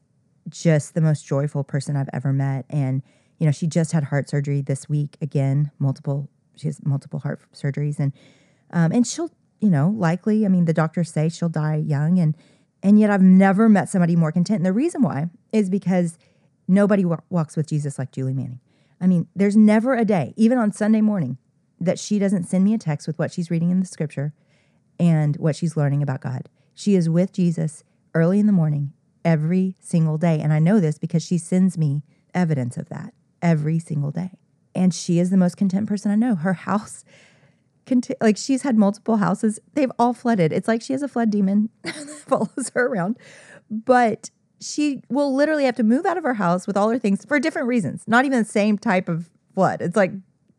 just 0.48 0.94
the 0.94 1.00
most 1.00 1.26
joyful 1.26 1.64
person 1.64 1.96
I've 1.96 2.10
ever 2.12 2.32
met. 2.32 2.66
And, 2.70 3.02
you 3.38 3.46
know, 3.46 3.52
she 3.52 3.66
just 3.66 3.92
had 3.92 4.04
heart 4.04 4.28
surgery 4.28 4.60
this 4.60 4.88
week 4.88 5.16
again, 5.20 5.70
multiple, 5.78 6.28
she 6.56 6.68
has 6.68 6.84
multiple 6.84 7.20
heart 7.20 7.40
surgeries. 7.54 7.98
And, 7.98 8.12
um, 8.72 8.92
and 8.92 9.06
she'll, 9.06 9.30
you 9.60 9.70
know, 9.70 9.88
likely, 9.96 10.44
I 10.44 10.48
mean, 10.48 10.66
the 10.66 10.72
doctors 10.72 11.10
say 11.10 11.28
she'll 11.28 11.48
die 11.48 11.76
young. 11.76 12.18
And, 12.18 12.36
and 12.82 12.98
yet 12.98 13.10
I've 13.10 13.22
never 13.22 13.68
met 13.68 13.88
somebody 13.88 14.16
more 14.16 14.32
content. 14.32 14.58
And 14.58 14.66
the 14.66 14.72
reason 14.72 15.02
why 15.02 15.30
is 15.52 15.70
because 15.70 16.18
Nobody 16.70 17.04
wa- 17.04 17.18
walks 17.28 17.56
with 17.56 17.66
Jesus 17.66 17.98
like 17.98 18.12
Julie 18.12 18.32
Manning. 18.32 18.60
I 19.00 19.08
mean, 19.08 19.26
there's 19.34 19.56
never 19.56 19.96
a 19.96 20.04
day, 20.04 20.32
even 20.36 20.56
on 20.56 20.70
Sunday 20.70 21.00
morning, 21.00 21.36
that 21.80 21.98
she 21.98 22.18
doesn't 22.18 22.44
send 22.44 22.64
me 22.64 22.74
a 22.74 22.78
text 22.78 23.06
with 23.06 23.18
what 23.18 23.32
she's 23.32 23.50
reading 23.50 23.70
in 23.70 23.80
the 23.80 23.86
scripture 23.86 24.32
and 24.98 25.36
what 25.36 25.56
she's 25.56 25.76
learning 25.76 26.02
about 26.02 26.20
God. 26.20 26.48
She 26.74 26.94
is 26.94 27.08
with 27.08 27.32
Jesus 27.32 27.84
early 28.14 28.38
in 28.38 28.46
the 28.46 28.52
morning 28.52 28.92
every 29.24 29.76
single 29.80 30.18
day. 30.18 30.40
And 30.40 30.52
I 30.52 30.58
know 30.58 30.80
this 30.80 30.98
because 30.98 31.24
she 31.24 31.38
sends 31.38 31.78
me 31.78 32.02
evidence 32.34 32.76
of 32.76 32.88
that 32.90 33.14
every 33.42 33.78
single 33.78 34.10
day. 34.10 34.32
And 34.74 34.94
she 34.94 35.18
is 35.18 35.30
the 35.30 35.36
most 35.36 35.56
content 35.56 35.88
person 35.88 36.10
I 36.10 36.14
know. 36.14 36.34
Her 36.34 36.52
house, 36.52 37.04
like 38.20 38.36
she's 38.36 38.62
had 38.62 38.76
multiple 38.76 39.16
houses, 39.16 39.58
they've 39.74 39.92
all 39.98 40.12
flooded. 40.12 40.52
It's 40.52 40.68
like 40.68 40.82
she 40.82 40.92
has 40.92 41.02
a 41.02 41.08
flood 41.08 41.30
demon 41.30 41.70
that 41.82 41.94
follows 41.94 42.70
her 42.74 42.86
around. 42.86 43.18
But 43.70 44.30
she 44.60 45.02
will 45.08 45.34
literally 45.34 45.64
have 45.64 45.76
to 45.76 45.82
move 45.82 46.04
out 46.04 46.18
of 46.18 46.24
her 46.24 46.34
house 46.34 46.66
with 46.66 46.76
all 46.76 46.90
her 46.90 46.98
things 46.98 47.24
for 47.24 47.40
different 47.40 47.68
reasons, 47.68 48.04
not 48.06 48.24
even 48.24 48.38
the 48.38 48.44
same 48.44 48.76
type 48.76 49.08
of 49.08 49.30
flood. 49.54 49.80
It's 49.80 49.96
like 49.96 50.12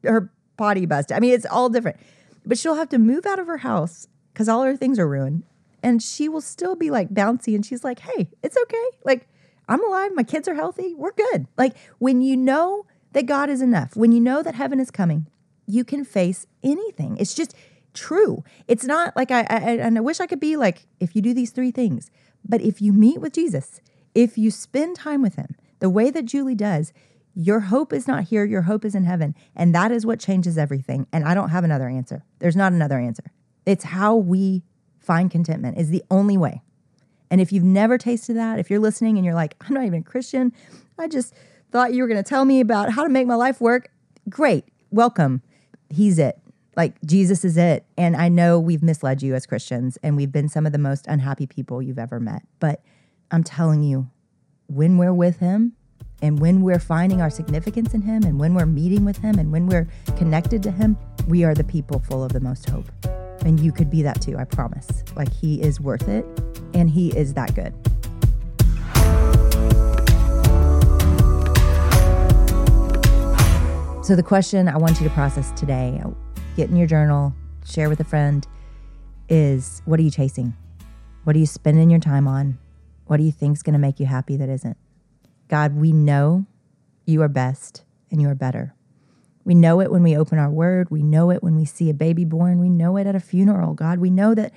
her 0.04 0.32
potty 0.58 0.86
busted. 0.86 1.16
I 1.16 1.20
mean, 1.20 1.34
it's 1.34 1.46
all 1.46 1.70
different. 1.70 1.98
But 2.46 2.58
she'll 2.58 2.76
have 2.76 2.90
to 2.90 2.98
move 2.98 3.26
out 3.26 3.40
of 3.40 3.48
her 3.48 3.58
house 3.58 4.08
because 4.34 4.50
all 4.50 4.64
her 4.64 4.78
things 4.78 5.00
are 5.00 5.08
ruined. 5.08 5.44
And 5.84 6.02
she 6.02 6.30
will 6.30 6.42
still 6.42 6.76
be 6.76 6.92
like 6.92 7.10
bouncy. 7.10 7.56
And 7.56 7.66
she's 7.66 7.84
like, 7.84 8.00
hey, 8.00 8.30
it's 8.44 8.58
okay. 8.58 8.86
Like, 9.04 9.28
I'm 9.68 9.84
alive. 9.84 10.12
My 10.14 10.24
kids 10.24 10.48
are 10.48 10.56
healthy. 10.56 10.94
We're 10.96 11.14
good. 11.14 11.48
Like, 11.58 11.76
when 12.00 12.22
you 12.22 12.38
know 12.38 12.86
that 13.14 13.26
God 13.26 13.50
is 13.50 13.62
enough, 13.62 13.96
when 13.96 14.12
you 14.12 14.20
know 14.20 14.44
that 14.44 14.56
heaven 14.56 14.80
is 14.80 14.92
coming, 14.92 15.28
you 15.66 15.84
can 15.84 16.04
face 16.04 16.46
anything. 16.64 17.18
It's 17.18 17.34
just 17.34 17.56
true. 17.94 18.44
It's 18.68 18.86
not 18.86 19.16
like 19.16 19.32
I, 19.32 19.42
I 19.42 19.60
and 19.78 19.98
I 19.98 20.02
wish 20.02 20.20
I 20.20 20.28
could 20.28 20.40
be 20.40 20.56
like, 20.56 20.88
if 21.00 21.16
you 21.16 21.22
do 21.22 21.34
these 21.34 21.52
three 21.52 21.72
things, 21.72 22.10
but 22.48 22.62
if 22.62 22.82
you 22.82 22.94
meet 22.94 23.20
with 23.20 23.34
Jesus, 23.34 23.82
if 24.14 24.38
you 24.38 24.52
spend 24.52 24.96
time 24.96 25.22
with 25.22 25.36
him, 25.36 25.56
the 25.80 25.90
way 25.90 26.10
that 26.12 26.26
Julie 26.26 26.56
does, 26.56 26.94
your 27.34 27.62
hope 27.62 27.94
is 27.94 28.08
not 28.08 28.26
here, 28.26 28.44
your 28.44 28.63
hope 28.63 28.84
is 28.84 28.96
in 28.96 29.06
heaven. 29.06 29.36
And 29.56 29.74
that 29.74 29.91
is 29.91 30.06
what 30.06 30.20
changes 30.20 30.58
everything. 30.58 31.08
And 31.12 31.26
I 31.26 31.34
don't 31.34 31.50
have 31.50 31.63
another 31.63 31.88
answer. 31.88 32.24
There's 32.39 32.56
not 32.56 32.74
another 32.74 33.00
answer. 33.00 33.32
It's 33.65 33.86
how 33.86 34.15
we 34.15 34.63
find 35.00 35.32
contentment 35.32 35.78
is 35.78 35.89
the 35.89 36.04
only 36.12 36.38
way. 36.38 36.62
And 37.30 37.39
if 37.39 37.52
you've 37.52 37.63
never 37.63 37.98
tasted 37.98 38.36
that, 38.36 38.60
if 38.60 38.70
you're 38.70 38.80
listening 38.80 39.17
and 39.17 39.26
you're 39.26 39.36
like, 39.36 39.56
I'm 39.62 39.74
not 39.74 39.86
even 39.86 40.02
a 40.02 40.04
Christian, 40.04 40.52
I 41.00 41.08
just 41.08 41.34
thought 41.72 41.94
you 41.94 42.04
were 42.04 42.08
going 42.08 42.22
to 42.22 42.28
tell 42.28 42.44
me 42.44 42.60
about 42.60 42.91
how 42.91 43.04
to 43.04 43.10
make 43.10 43.26
my 43.26 43.36
life 43.36 43.62
work, 43.62 43.89
great. 44.30 44.65
Welcome. 44.91 45.41
He's 45.89 46.20
it. 46.20 46.38
Like 46.76 47.02
Jesus 47.06 47.46
is 47.46 47.58
it. 47.58 47.86
And 47.98 48.15
I 48.17 48.28
know 48.28 48.60
we've 48.60 48.84
misled 48.84 49.22
you 49.22 49.34
as 49.36 49.46
Christians 49.46 49.98
and 50.04 50.17
we've 50.17 50.32
been 50.32 50.50
some 50.50 50.65
of 50.65 50.74
the 50.74 50.78
most 50.78 51.08
unhappy 51.08 51.48
people 51.48 51.82
you've 51.82 52.00
ever 52.00 52.20
met. 52.20 52.44
But 52.60 52.82
I'm 53.32 53.44
telling 53.44 53.84
you, 53.84 54.10
when 54.67 54.98
we're 54.98 55.13
with 55.13 55.39
Him 55.39 55.74
and 56.22 56.40
when 56.40 56.62
we're 56.62 56.80
finding 56.80 57.22
our 57.22 57.30
significance 57.30 57.94
in 57.94 58.02
Him 58.02 58.24
and 58.24 58.40
when 58.40 58.54
we're 58.54 58.66
meeting 58.66 59.06
with 59.06 59.18
Him 59.18 59.40
and 59.40 59.52
when 59.52 59.66
we're 59.66 59.88
connected 60.18 60.62
to 60.64 60.72
Him, 60.72 60.98
we 61.28 61.44
are 61.44 61.56
the 61.56 61.64
people 61.64 62.00
full 62.00 62.24
of 62.24 62.32
the 62.32 62.40
most 62.40 62.70
hope. 62.70 62.86
And 63.44 63.60
you 63.60 63.72
could 63.72 63.90
be 63.90 64.04
that 64.04 64.22
too, 64.22 64.38
I 64.38 64.44
promise. 64.44 65.04
Like 65.16 65.34
He 65.34 65.62
is 65.62 65.82
worth 65.82 66.08
it 66.08 66.26
and 66.74 66.90
He 66.90 67.10
is 67.18 67.34
that 67.34 67.56
good. 67.56 67.74
So, 74.06 74.16
the 74.16 74.24
question 74.24 74.68
I 74.68 74.78
want 74.78 75.00
you 75.00 75.08
to 75.08 75.14
process 75.14 75.52
today, 75.52 76.02
get 76.56 76.70
in 76.70 76.76
your 76.76 76.88
journal, 76.88 77.34
share 77.66 77.88
with 77.88 78.00
a 78.00 78.04
friend, 78.04 78.46
is 79.30 79.82
what 79.86 80.00
are 80.00 80.04
you 80.04 80.12
chasing? 80.12 80.54
What 81.24 81.36
are 81.36 81.40
you 81.40 81.46
spending 81.46 81.90
your 81.90 82.00
time 82.00 82.28
on? 82.28 82.58
What 83.06 83.18
do 83.18 83.24
you 83.24 83.32
think 83.32 83.56
is 83.56 83.64
going 83.64 83.74
to 83.74 83.80
make 83.80 84.00
you 84.00 84.08
happy 84.08 84.38
that 84.38 84.50
isn't? 84.50 84.76
God, 85.52 85.76
we 85.76 85.92
know 85.92 86.46
you 87.06 87.22
are 87.22 87.28
best 87.28 87.84
and 88.10 88.22
you 88.22 88.30
are 88.30 88.36
better. 88.36 88.74
We 89.44 89.54
know 89.54 89.82
it 89.82 89.92
when 89.92 90.02
we 90.02 90.16
open 90.16 90.40
our 90.40 90.50
word. 90.50 90.90
We 90.90 91.04
know 91.04 91.30
it 91.30 91.44
when 91.44 91.58
we 91.58 91.66
see 91.66 91.90
a 91.90 91.94
baby 91.94 92.24
born. 92.24 92.62
We 92.62 92.70
know 92.70 92.96
it 92.96 93.06
at 93.06 93.16
a 93.16 93.20
funeral, 93.20 93.74
God. 93.74 94.00
We 94.00 94.10
know 94.10 94.34
that 94.34 94.54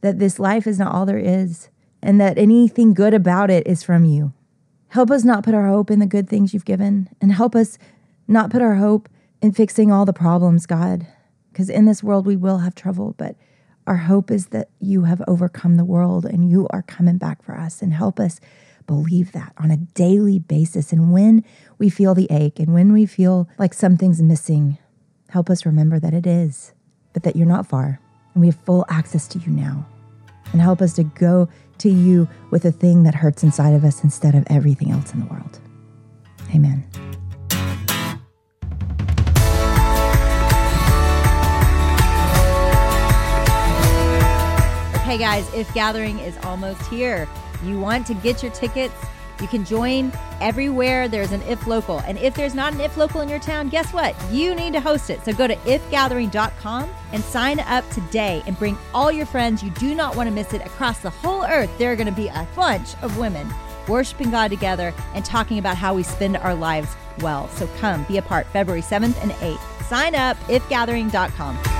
that 0.00 0.18
this 0.18 0.38
life 0.38 0.66
is 0.66 0.78
not 0.78 0.94
all 0.94 1.04
there 1.04 1.18
is 1.18 1.68
and 2.02 2.18
that 2.22 2.38
anything 2.38 2.94
good 2.94 3.12
about 3.12 3.50
it 3.50 3.66
is 3.66 3.82
from 3.82 4.06
you. 4.06 4.32
Help 4.88 5.10
us 5.10 5.24
not 5.24 5.44
put 5.44 5.52
our 5.52 5.66
hope 5.66 5.90
in 5.90 5.98
the 5.98 6.06
good 6.06 6.26
things 6.26 6.54
you've 6.54 6.64
given 6.64 7.10
and 7.20 7.32
help 7.32 7.54
us 7.54 7.76
not 8.26 8.48
put 8.48 8.62
our 8.62 8.76
hope 8.76 9.10
in 9.42 9.52
fixing 9.52 9.92
all 9.92 10.06
the 10.06 10.14
problems, 10.14 10.64
God. 10.64 11.06
Because 11.52 11.68
in 11.68 11.84
this 11.84 12.02
world 12.02 12.24
we 12.24 12.36
will 12.36 12.58
have 12.58 12.74
trouble, 12.74 13.14
but 13.18 13.36
our 13.86 13.98
hope 13.98 14.30
is 14.30 14.46
that 14.46 14.70
you 14.78 15.02
have 15.04 15.20
overcome 15.28 15.76
the 15.76 15.84
world 15.84 16.24
and 16.24 16.50
you 16.50 16.66
are 16.70 16.80
coming 16.80 17.18
back 17.18 17.42
for 17.42 17.58
us 17.58 17.82
and 17.82 17.92
help 17.92 18.18
us 18.18 18.40
believe 18.90 19.30
that 19.30 19.52
on 19.56 19.70
a 19.70 19.76
daily 19.76 20.40
basis. 20.40 20.90
And 20.92 21.12
when 21.12 21.44
we 21.78 21.88
feel 21.88 22.12
the 22.12 22.26
ache 22.28 22.58
and 22.58 22.74
when 22.74 22.92
we 22.92 23.06
feel 23.06 23.48
like 23.56 23.72
something's 23.72 24.20
missing, 24.20 24.78
help 25.28 25.48
us 25.48 25.64
remember 25.64 26.00
that 26.00 26.12
it 26.12 26.26
is, 26.26 26.72
but 27.12 27.22
that 27.22 27.36
you're 27.36 27.46
not 27.46 27.68
far 27.68 28.00
and 28.34 28.40
we 28.40 28.48
have 28.48 28.56
full 28.56 28.84
access 28.88 29.28
to 29.28 29.38
you 29.38 29.52
now. 29.52 29.86
And 30.50 30.60
help 30.60 30.82
us 30.82 30.94
to 30.94 31.04
go 31.04 31.48
to 31.78 31.88
you 31.88 32.28
with 32.50 32.64
the 32.64 32.72
thing 32.72 33.04
that 33.04 33.14
hurts 33.14 33.44
inside 33.44 33.74
of 33.74 33.84
us 33.84 34.02
instead 34.02 34.34
of 34.34 34.44
everything 34.48 34.90
else 34.90 35.14
in 35.14 35.20
the 35.20 35.26
world. 35.26 35.60
Amen. 36.52 36.84
Okay, 44.96 45.16
guys, 45.16 45.48
If 45.54 45.72
Gathering 45.74 46.18
is 46.18 46.36
almost 46.38 46.84
here. 46.86 47.28
You 47.62 47.78
want 47.80 48.06
to 48.08 48.14
get 48.14 48.42
your 48.42 48.52
tickets? 48.52 48.94
You 49.40 49.48
can 49.48 49.64
join 49.64 50.12
everywhere 50.40 51.08
there's 51.08 51.32
an 51.32 51.42
If 51.42 51.66
Local. 51.66 52.00
And 52.00 52.18
if 52.18 52.34
there's 52.34 52.54
not 52.54 52.74
an 52.74 52.80
If 52.80 52.96
Local 52.96 53.22
in 53.22 53.28
your 53.28 53.38
town, 53.38 53.68
guess 53.68 53.92
what? 53.92 54.14
You 54.30 54.54
need 54.54 54.74
to 54.74 54.80
host 54.80 55.08
it. 55.08 55.24
So 55.24 55.32
go 55.32 55.46
to 55.46 55.56
ifgathering.com 55.56 56.90
and 57.12 57.24
sign 57.24 57.60
up 57.60 57.88
today 57.90 58.42
and 58.46 58.58
bring 58.58 58.76
all 58.92 59.10
your 59.10 59.26
friends. 59.26 59.62
You 59.62 59.70
do 59.70 59.94
not 59.94 60.14
want 60.14 60.28
to 60.28 60.34
miss 60.34 60.52
it. 60.52 60.64
Across 60.64 60.98
the 61.00 61.10
whole 61.10 61.44
earth, 61.44 61.70
there 61.78 61.90
are 61.90 61.96
going 61.96 62.06
to 62.06 62.12
be 62.12 62.28
a 62.28 62.46
bunch 62.54 62.94
of 63.02 63.16
women 63.18 63.48
worshiping 63.88 64.30
God 64.30 64.48
together 64.48 64.94
and 65.14 65.24
talking 65.24 65.58
about 65.58 65.76
how 65.76 65.94
we 65.94 66.02
spend 66.02 66.36
our 66.36 66.54
lives 66.54 66.94
well. 67.20 67.48
So 67.48 67.66
come 67.78 68.04
be 68.04 68.18
a 68.18 68.22
part 68.22 68.46
February 68.48 68.82
7th 68.82 69.20
and 69.22 69.32
8th. 69.32 69.84
Sign 69.84 70.14
up 70.14 70.36
ifgathering.com. 70.48 71.79